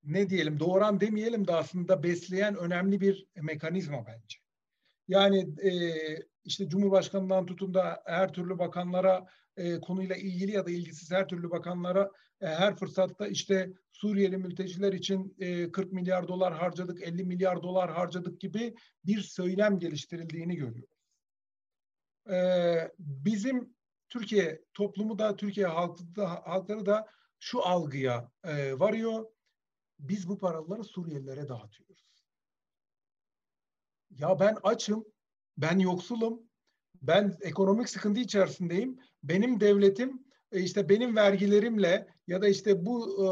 [0.04, 4.38] ne diyelim doğuran demeyelim de aslında besleyen önemli bir mekanizma bence.
[5.08, 5.72] Yani e,
[6.44, 9.28] işte Cumhurbaşkanından tutun da her türlü bakanlara
[9.58, 12.12] e, konuyla ilgili ya da ilgisiz her türlü bakanlara
[12.48, 18.42] her fırsatta işte Suriyeli mülteciler için e, 40 milyar dolar harcadık, 50 milyar dolar harcadık
[18.42, 18.76] gibi
[19.06, 21.02] bir söylem geliştirildiğini görüyoruz.
[22.32, 23.76] E, bizim
[24.10, 27.08] Türkiye toplumu da Türkiye halkı da, halkları da
[27.40, 29.26] şu algıya e, varıyor.
[30.00, 32.12] Biz bu paraları Suriyelilere dağıtıyoruz.
[34.10, 35.06] Ya ben açım,
[35.58, 36.42] ben yoksulum,
[37.02, 39.00] ben ekonomik sıkıntı içerisindeyim.
[39.24, 43.30] Benim devletim e, işte benim vergilerimle ya da işte bu e,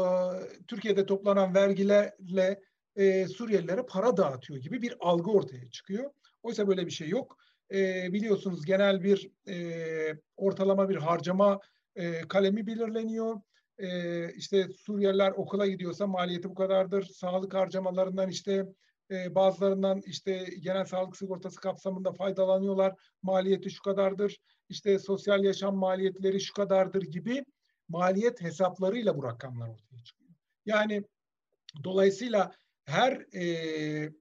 [0.68, 2.60] Türkiye'de toplanan vergilerle
[2.96, 6.10] e, Suriyelilere para dağıtıyor gibi bir algı ortaya çıkıyor.
[6.42, 7.36] Oysa böyle bir şey yok.
[7.72, 11.60] E, biliyorsunuz genel bir e, ortalama bir harcama
[11.96, 13.40] e, kalemi belirleniyor.
[13.78, 17.02] E, işte Suriyeliler okula gidiyorsa maliyeti bu kadardır.
[17.04, 18.66] Sağlık harcamalarından işte
[19.10, 22.94] e, bazılarından işte genel sağlık sigortası kapsamında faydalanıyorlar.
[23.22, 24.38] Maliyeti şu kadardır.
[24.68, 27.44] İşte sosyal yaşam maliyetleri şu kadardır gibi
[27.88, 30.30] maliyet hesaplarıyla bu rakamlar ortaya çıkıyor.
[30.66, 31.02] Yani
[31.84, 32.52] dolayısıyla
[32.84, 34.12] her e,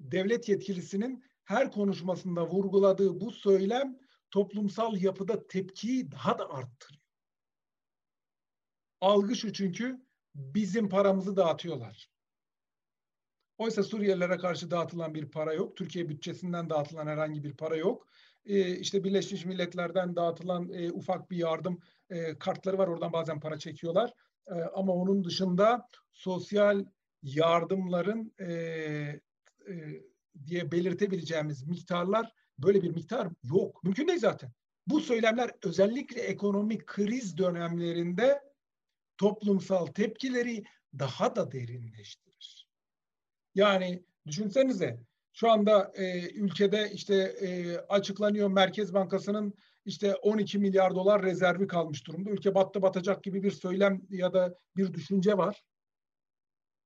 [0.00, 3.98] devlet yetkilisinin her konuşmasında vurguladığı bu söylem
[4.30, 7.02] toplumsal yapıda tepkiyi daha da arttırıyor.
[9.00, 12.11] Algı şu çünkü bizim paramızı dağıtıyorlar.
[13.62, 15.76] Oysa Suriyelilere karşı dağıtılan bir para yok.
[15.76, 18.06] Türkiye bütçesinden dağıtılan herhangi bir para yok.
[18.46, 21.78] Ee, işte Birleşmiş Milletler'den dağıtılan e, ufak bir yardım
[22.10, 22.88] e, kartları var.
[22.88, 24.12] Oradan bazen para çekiyorlar.
[24.46, 26.84] E, ama onun dışında sosyal
[27.22, 29.20] yardımların e, e,
[30.46, 33.84] diye belirtebileceğimiz miktarlar böyle bir miktar yok.
[33.84, 34.52] Mümkün değil zaten.
[34.86, 38.40] Bu söylemler özellikle ekonomik kriz dönemlerinde
[39.18, 40.64] toplumsal tepkileri
[40.98, 42.31] daha da derinleştirir.
[43.54, 45.00] Yani düşünsenize
[45.32, 49.54] şu anda e, ülkede işte e, açıklanıyor Merkez Bankası'nın
[49.84, 52.30] işte 12 milyar dolar rezervi kalmış durumda.
[52.30, 55.64] Ülke battı batacak gibi bir söylem ya da bir düşünce var.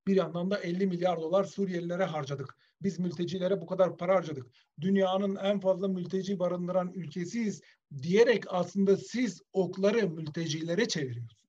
[0.07, 2.57] Bir yandan da 50 milyar dolar Suriyelilere harcadık.
[2.83, 4.47] Biz mültecilere bu kadar para harcadık.
[4.81, 7.63] Dünyanın en fazla mülteci barındıran ülkesiyiz
[8.03, 11.47] diyerek aslında siz okları mültecilere çeviriyorsunuz.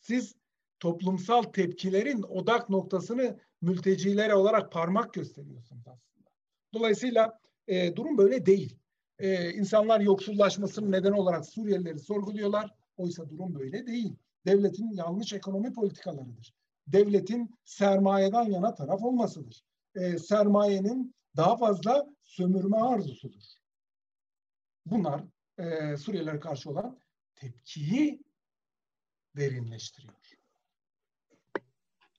[0.00, 0.34] Siz
[0.80, 6.30] toplumsal tepkilerin odak noktasını mültecilere olarak parmak gösteriyorsunuz aslında.
[6.74, 8.78] Dolayısıyla e, durum böyle değil.
[9.18, 12.74] E, insanlar yoksullaşmasının neden olarak Suriyelileri sorguluyorlar.
[12.96, 14.16] Oysa durum böyle değil.
[14.46, 16.54] Devletin yanlış ekonomi politikalarıdır.
[16.86, 19.64] Devletin sermayeden yana taraf olmasıdır.
[19.94, 23.42] E, sermayenin daha fazla sömürme arzusudur.
[24.86, 25.24] Bunlar
[25.58, 26.98] e, Suriyelilere karşı olan
[27.34, 28.22] tepkiyi
[29.36, 30.17] derinleştiriyor.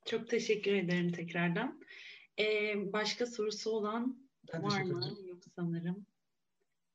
[0.10, 1.82] Çok teşekkür ederim tekrardan.
[2.40, 4.18] Ee, başka sorusu olan
[4.54, 5.18] ben var mı?
[5.28, 6.06] Yok sanırım.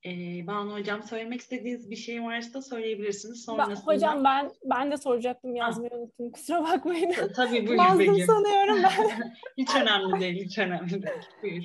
[0.06, 3.44] Ee, Banu Hocam söylemek istediğiniz bir şey varsa söyleyebilirsiniz.
[3.44, 3.76] Sonrasında...
[3.76, 5.96] Ben, hocam ben ben de soracaktım yazmayı ha.
[5.96, 6.30] unuttum.
[6.30, 7.14] Kusura bakmayın.
[7.36, 8.26] Tabii buyur Yazdım Begüm.
[8.26, 9.34] sanıyorum ben.
[9.58, 11.30] hiç önemli değil, hiç önemli değil.
[11.42, 11.64] Buyur.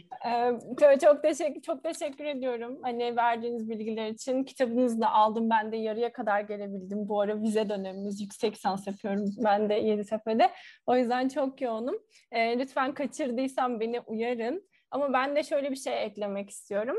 [0.94, 2.80] Ee, çok teşekkür çok teşekkür ediyorum.
[2.82, 4.44] Hani verdiğiniz bilgiler için.
[4.44, 5.50] Kitabınızı da aldım.
[5.50, 7.10] Ben de yarıya kadar gelebildim.
[7.10, 9.26] Bu ara vize dönemimiz yüksek lisans yapıyorum.
[9.38, 10.52] Ben de Yeditepe'de.
[10.86, 11.96] O yüzden çok yoğunum.
[12.32, 14.70] Ee, lütfen kaçırdıysam beni uyarın.
[14.92, 16.98] Ama ben de şöyle bir şey eklemek istiyorum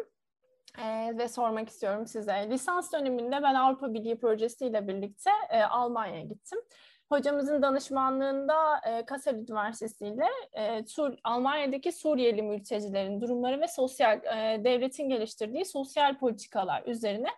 [0.78, 2.50] e, ve sormak istiyorum size.
[2.50, 6.58] Lisans döneminde ben Avrupa Birliği projesiyle birlikte e, Almanya'ya gittim.
[7.08, 14.64] Hocamızın danışmanlığında e, Kassel Üniversitesi ile e, Sur, Almanya'daki Suriyeli mültecilerin durumları ve sosyal e,
[14.64, 17.28] devletin geliştirdiği sosyal politikalar üzerine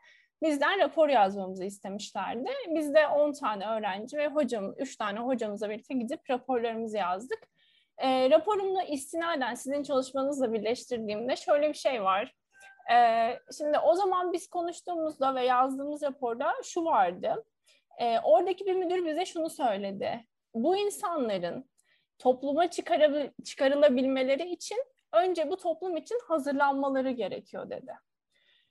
[0.43, 2.51] bizden rapor yazmamızı istemişlerdi.
[2.69, 7.49] Biz de 10 tane öğrenci ve hocam 3 tane hocamızla birlikte gidip raporlarımızı yazdık.
[7.99, 12.35] E, raporumla istinaden sizin çalışmanızla birleştirdiğimde şöyle bir şey var.
[12.93, 17.45] Ee, şimdi o zaman biz konuştuğumuzda ve yazdığımız raporda şu vardı.
[17.99, 20.27] Ee, oradaki bir müdür bize şunu söyledi.
[20.55, 21.71] Bu insanların
[22.19, 22.71] topluma
[23.45, 24.79] çıkarılabilmeleri için
[25.13, 27.93] önce bu toplum için hazırlanmaları gerekiyor dedi.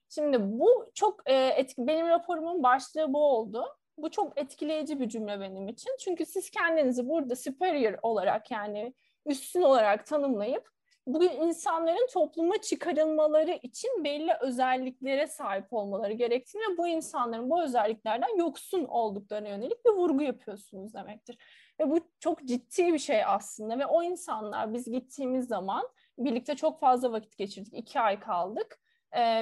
[0.10, 3.66] Şimdi bu çok e, etki, benim raporumun başlığı bu oldu.
[3.98, 5.92] Bu çok etkileyici bir cümle benim için.
[6.00, 8.94] Çünkü siz kendinizi burada superior olarak yani
[9.26, 10.70] üstün olarak tanımlayıp
[11.08, 18.38] bu insanların topluma çıkarılmaları için belli özelliklere sahip olmaları gerektiğini ve bu insanların bu özelliklerden
[18.38, 21.38] yoksun olduklarına yönelik bir vurgu yapıyorsunuz demektir.
[21.80, 25.88] Ve bu çok ciddi bir şey aslında ve o insanlar biz gittiğimiz zaman
[26.18, 27.74] birlikte çok fazla vakit geçirdik.
[27.74, 28.80] iki ay kaldık.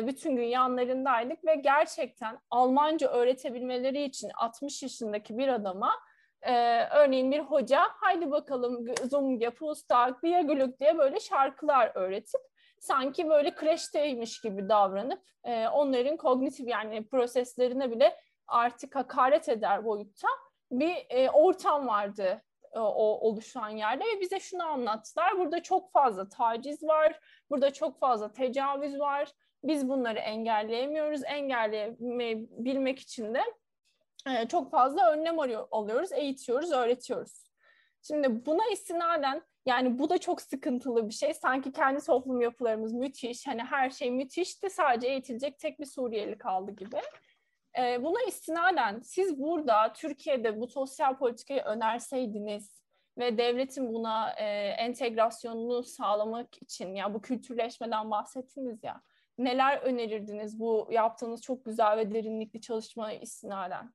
[0.02, 5.91] Bütün gün yanlarındaydık ve gerçekten Almanca öğretebilmeleri için 60 yaşındaki bir adama
[6.41, 12.41] ee, örneğin bir hoca haydi bakalım Zunge, Pustak, Biyaglük diye böyle şarkılar öğretip
[12.79, 18.15] sanki böyle kreşteymiş gibi davranıp e, onların kognitif yani proseslerine bile
[18.47, 20.27] artık hakaret eder boyutta
[20.71, 22.41] bir e, ortam vardı
[22.73, 25.37] e, o oluşan yerde ve bize şunu anlattılar.
[25.37, 29.31] Burada çok fazla taciz var, burada çok fazla tecavüz var.
[29.63, 31.23] Biz bunları engelleyemiyoruz.
[31.23, 33.41] Engelleyebilmek için de
[34.27, 35.39] e, çok fazla önlem
[35.71, 37.49] alıyoruz, eğitiyoruz, öğretiyoruz.
[38.01, 41.33] Şimdi buna istinaden yani bu da çok sıkıntılı bir şey.
[41.33, 46.71] Sanki kendi toplum yapılarımız müthiş, hani her şey müthişti sadece eğitilecek tek bir Suriyeli kaldı
[46.71, 46.97] gibi.
[47.79, 52.83] E, buna istinaden siz burada Türkiye'de bu sosyal politikayı önerseydiniz
[53.17, 59.01] ve devletin buna e, entegrasyonunu sağlamak için ya bu kültürleşmeden bahsettiniz ya
[59.37, 63.93] neler önerirdiniz bu yaptığınız çok güzel ve derinlikli çalışmaya istinaden?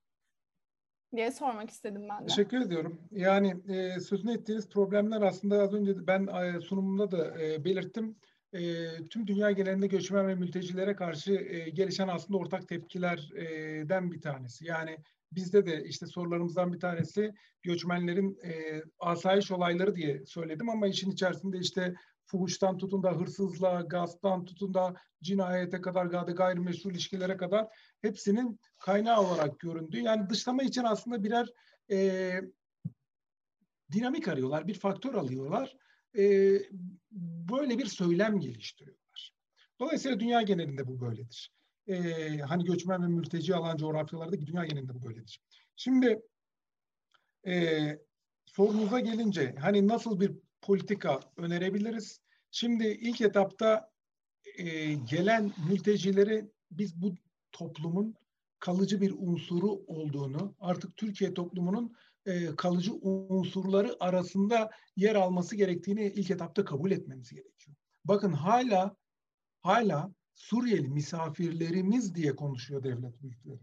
[1.16, 2.27] Diye sormak istedim ben de.
[2.27, 3.01] Teşekkür ediyorum.
[3.11, 8.16] Yani e, sözünü ettiğiniz problemler aslında az önce ben e, sunumumda da e, belirttim.
[8.53, 14.66] E, tüm dünya genelinde göçmen ve mültecilere karşı e, gelişen aslında ortak tepkilerden bir tanesi.
[14.66, 14.99] Yani
[15.32, 21.59] bizde de işte sorularımızdan bir tanesi göçmenlerin e, asayiş olayları diye söyledim ama işin içerisinde
[21.59, 21.95] işte
[22.26, 27.68] fuhuştan tutun da hırsızlığa, gasptan tutun da cinayete kadar, gayrimeşru ilişkilere kadar
[28.02, 30.01] hepsinin kaynağı olarak göründü.
[30.01, 31.48] Yani dışlama için aslında birer
[31.90, 32.40] e,
[33.92, 35.76] dinamik arıyorlar, bir faktör alıyorlar.
[36.18, 36.59] E,
[37.51, 39.34] böyle bir söylem geliştiriyorlar.
[39.80, 41.52] Dolayısıyla dünya genelinde bu böyledir.
[41.86, 45.40] E, hani göçmen ve mülteci alan coğrafyalardaki dünya genelinde bu böyledir.
[45.76, 46.22] Şimdi
[47.46, 47.78] e,
[48.46, 50.32] sorunuza gelince hani nasıl bir
[50.65, 52.20] politika önerebiliriz?
[52.51, 53.91] Şimdi ilk etapta
[54.59, 57.15] e, gelen mültecileri biz bu
[57.53, 58.15] toplumun
[58.59, 61.97] kalıcı bir unsuru olduğunu, artık Türkiye toplumunun
[62.27, 67.77] e, kalıcı unsurları arasında yer alması gerektiğini ilk etapta kabul etmemiz gerekiyor.
[68.05, 68.97] Bakın hala
[69.61, 73.61] hala Suriyeli misafirlerimiz diye konuşuyor devlet büyükleri.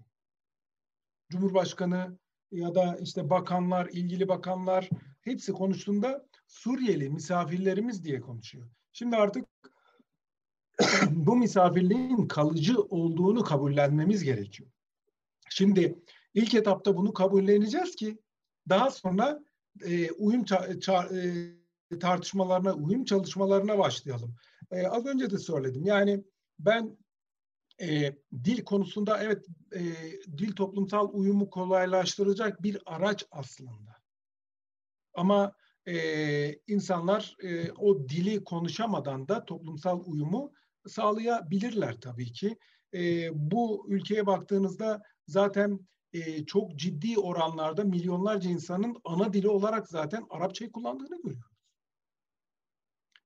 [1.29, 2.17] Cumhurbaşkanı
[2.51, 4.89] ya da işte bakanlar, ilgili bakanlar
[5.21, 8.67] hepsi konuştuğunda Suriyeli misafirlerimiz diye konuşuyor.
[8.93, 9.45] Şimdi artık
[11.11, 14.69] bu misafirliğin kalıcı olduğunu kabullenmemiz gerekiyor.
[15.49, 15.99] Şimdi
[16.33, 18.17] ilk etapta bunu kabulleneceğiz ki
[18.69, 19.39] daha sonra
[19.85, 21.17] e, uyum ça-
[21.91, 24.35] e, tartışmalarına, uyum çalışmalarına başlayalım.
[24.71, 25.85] E, az önce de söyledim.
[25.85, 26.23] Yani
[26.59, 26.97] ben
[27.81, 29.45] e, dil konusunda evet
[29.75, 29.81] e,
[30.37, 33.90] dil toplumsal uyumu kolaylaştıracak bir araç aslında.
[35.13, 35.53] Ama
[35.87, 40.53] e, insanlar e, o dili konuşamadan da toplumsal uyumu
[40.87, 42.57] sağlayabilirler tabii ki.
[42.93, 45.79] E, bu ülkeye baktığınızda zaten
[46.13, 51.51] e, çok ciddi oranlarda milyonlarca insanın ana dili olarak zaten Arapçayı kullandığını görüyoruz.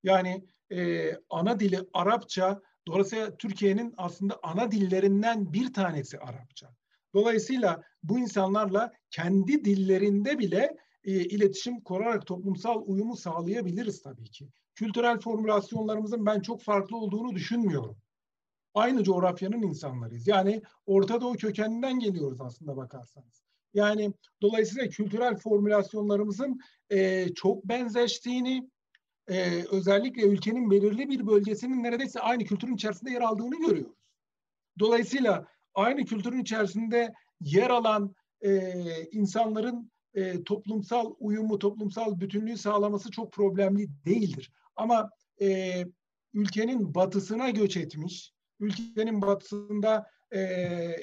[0.04, 6.76] Yani e, ana dili Arapça, dolayısıyla Türkiye'nin aslında ana dillerinden bir tanesi Arapça.
[7.14, 14.50] Dolayısıyla bu insanlarla kendi dillerinde bile e, iletişim kurarak toplumsal uyumu sağlayabiliriz tabii ki.
[14.76, 17.98] Kültürel formülasyonlarımızın ben çok farklı olduğunu düşünmüyorum.
[18.74, 20.28] Aynı coğrafyanın insanlarıyız.
[20.28, 23.44] Yani Orta Doğu kökeninden geliyoruz aslında bakarsanız.
[23.74, 26.60] Yani dolayısıyla kültürel formülasyonlarımızın
[26.90, 28.70] e, çok benzeştiğini,
[29.28, 33.98] e, özellikle ülkenin belirli bir bölgesinin neredeyse aynı kültürün içerisinde yer aldığını görüyoruz.
[34.80, 38.72] Dolayısıyla aynı kültürün içerisinde yer alan e,
[39.12, 44.52] insanların e, toplumsal uyumu, toplumsal bütünlüğü sağlaması çok problemli değildir.
[44.76, 45.10] Ama
[45.42, 45.82] e,
[46.34, 50.96] ülkenin batısına göç etmiş, ülkenin batısında e,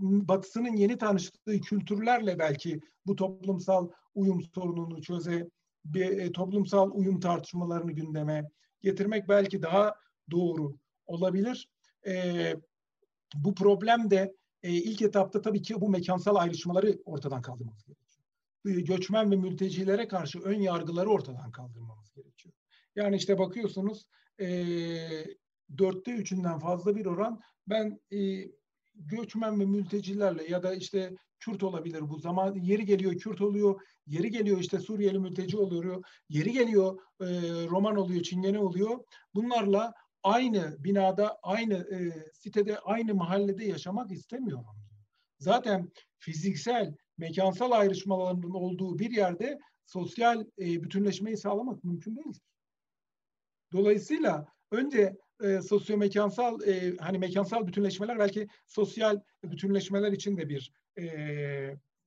[0.00, 5.48] batısının yeni tanıştığı kültürlerle belki bu toplumsal uyum sorununu çöze,
[5.84, 8.48] bir e, toplumsal uyum tartışmalarını gündeme
[8.82, 9.94] getirmek belki daha
[10.30, 10.76] doğru
[11.06, 11.68] olabilir.
[12.06, 12.54] E,
[13.34, 18.01] bu problem de e, ilk etapta tabii ki bu mekansal ayrışmaları ortadan kaldırmamız gerekiyor
[18.64, 22.54] göçmen ve mültecilere karşı ön yargıları ortadan kaldırmamız gerekiyor.
[22.96, 24.06] Yani işte bakıyorsunuz
[24.40, 24.46] e,
[25.78, 28.48] dörtte üçünden fazla bir oran ben e,
[28.94, 34.30] göçmen ve mültecilerle ya da işte Kürt olabilir bu zaman yeri geliyor Kürt oluyor yeri
[34.30, 37.26] geliyor işte Suriyeli mülteci oluyor yeri geliyor e,
[37.70, 38.98] Roman oluyor Çingene oluyor
[39.34, 44.76] bunlarla aynı binada aynı e, sitede aynı mahallede yaşamak istemiyorum.
[45.38, 52.40] Zaten fiziksel mekansal ayrışmaların olduğu bir yerde sosyal e, bütünleşmeyi sağlamak mümkün değil.
[53.72, 61.04] Dolayısıyla önce e, sosyomekansal e, hani mekansal bütünleşmeler belki sosyal bütünleşmeler için de bir e,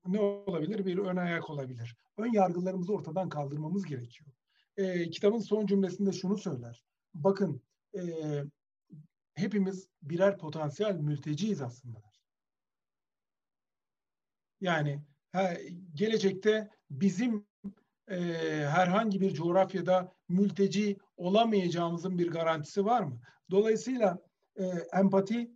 [0.07, 0.85] ne olabilir?
[0.85, 1.95] Bir ön ayak olabilir.
[2.17, 4.29] Ön yargılarımızı ortadan kaldırmamız gerekiyor.
[4.77, 6.83] E, kitabın son cümlesinde şunu söyler.
[7.13, 7.61] Bakın
[7.97, 8.01] e,
[9.33, 12.14] hepimiz birer potansiyel mülteciyiz aslında.
[14.61, 15.02] Yani
[15.94, 17.48] gelecekte bizim
[18.07, 18.18] e,
[18.69, 23.19] herhangi bir coğrafyada mülteci olamayacağımızın bir garantisi var mı?
[23.52, 24.19] Dolayısıyla
[24.56, 25.52] e, empati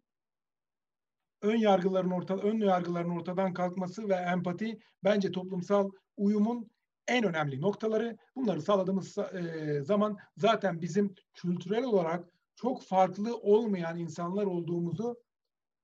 [1.41, 6.71] ön yargıların orta ön yargıların ortadan kalkması ve empati bence toplumsal uyumun
[7.07, 8.17] en önemli noktaları.
[8.35, 15.17] Bunları sağladığımız e, zaman zaten bizim kültürel olarak çok farklı olmayan insanlar olduğumuzu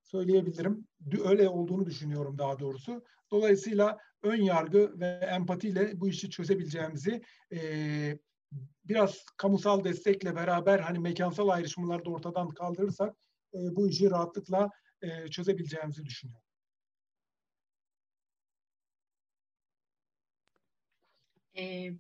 [0.06, 0.88] söyleyebilirim.
[1.26, 3.04] Öyle olduğunu düşünüyorum daha doğrusu.
[3.32, 7.22] Dolayısıyla ön yargı ve empatiyle bu işi çözebileceğimizi
[7.54, 7.60] e,
[8.86, 13.16] biraz kamusal destekle beraber hani mekansal ayrışmaları da ortadan kaldırırsak
[13.54, 14.70] e, bu işi rahatlıkla
[15.02, 16.46] e, çözebileceğimizi düşünüyorum.
[21.58, 21.92] E,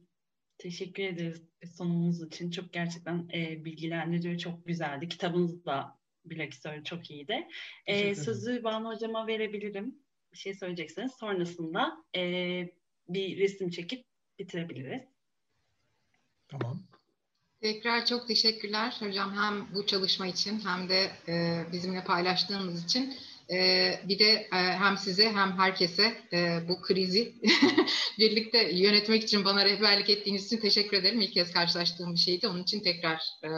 [0.57, 1.41] teşekkür ederiz
[1.77, 2.52] sunumumuz için.
[2.52, 5.07] Çok gerçekten e, bilgilendirici çok güzeldi.
[5.07, 7.47] Kitabınız da bilakis öyle çok iyiydi.
[7.85, 9.95] E, sözü Banu Hocama verebilirim.
[10.34, 11.11] Bir şey söyleyeceksiniz.
[11.19, 12.22] Sonrasında e,
[13.10, 14.06] bir resim çekip
[14.39, 15.02] bitirebiliriz.
[16.47, 16.84] Tamam.
[17.61, 23.14] Tekrar çok teşekkürler hocam hem bu çalışma için hem de e, bizimle paylaştığınız için.
[23.52, 27.34] E, bir de e, hem size hem herkese e, bu krizi
[28.19, 31.22] birlikte yönetmek için bana rehberlik ettiğiniz için teşekkür ederim.
[31.22, 32.47] İlk kez karşılaştığım bir şeydi.
[32.47, 33.49] Onun için tekrar e,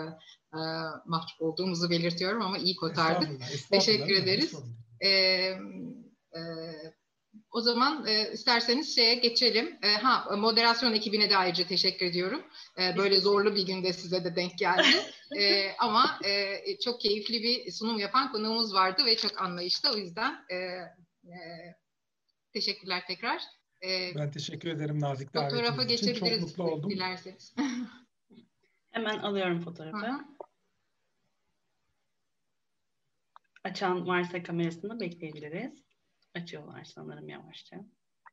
[0.54, 0.60] e,
[1.06, 3.30] mahcup olduğumuzu belirtiyorum ama iyi kotardık.
[3.30, 4.54] Estağfurullah, estağfurullah, Teşekkür ederiz.
[5.02, 6.42] E, e,
[7.52, 9.78] o zaman e, isterseniz şeye geçelim.
[9.84, 12.42] E, ha moderasyon ekibine de ayrıca teşekkür ediyorum.
[12.80, 14.98] E, böyle zorlu bir günde size de denk geldi.
[15.38, 19.90] e, ama e, çok keyifli bir sunum yapan konuğumuz vardı ve çok anlayışlı.
[19.94, 21.38] O yüzden e, e,
[22.54, 23.42] teşekkürler tekrar.
[23.84, 26.90] E, ben teşekkür ederim nazik davetiniz Fotoğrafa geçebiliriz Çok mutlu oldum.
[26.90, 27.56] dilerseniz.
[28.92, 29.98] Hemen alıyorum fotoğrafı.
[29.98, 30.20] Hı.
[33.68, 35.84] Açan varsa kamerasını bekleyebiliriz.
[36.36, 37.78] Açıyorlar sanırım yavaşça.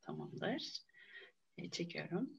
[0.07, 0.79] Tamamdır.
[1.59, 2.31] E, çekiyorum.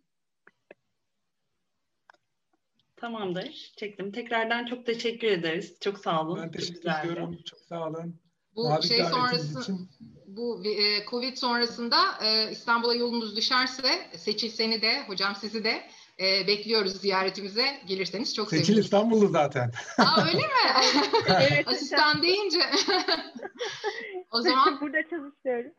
[2.96, 3.74] Tamamdır.
[3.78, 4.12] Çektim.
[4.12, 5.78] Tekrardan çok teşekkür ederiz.
[5.82, 6.40] Çok sağ olun.
[6.44, 7.38] Ben teşekkür ediyorum.
[7.46, 8.22] Çok sağ olun.
[8.56, 9.90] Bu Nazik şey sonrası için.
[10.28, 15.90] bu e, Covid sonrasında e, İstanbul'a yolunuz düşerse seçilseni de hocam sizi de
[16.20, 17.66] e, bekliyoruz ziyaretimize.
[17.88, 18.86] Gelirseniz çok Seçil seviniriz.
[18.86, 19.72] İstanbullu zaten.
[19.98, 20.44] Aa öyle mi?
[21.52, 22.60] Evet, Asistan deyince.
[24.32, 25.72] o zaman burada çalışıyorum.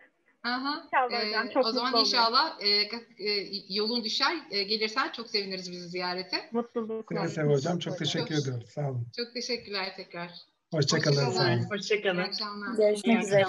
[0.44, 5.12] aha, İnşallah hocam, e, çok o zaman mutlu inşallah e, e, yolun düşer e, gelirsen
[5.12, 6.48] çok seviniriz bizi ziyarete.
[6.52, 7.16] Mutlulukla.
[7.16, 7.78] Seve seve hocam.
[7.78, 8.70] Çok teşekkür Çok- ediyoruz.
[8.70, 9.06] Sağ olun.
[9.16, 10.30] Çok teşekkürler tekrar.
[10.72, 11.30] Hoşçakalın.
[11.30, 11.58] Sağ olun.
[11.58, 12.18] İyi Hoşçakalın.
[12.18, 12.76] akşamlar.
[12.76, 13.46] Görüşmek üzere.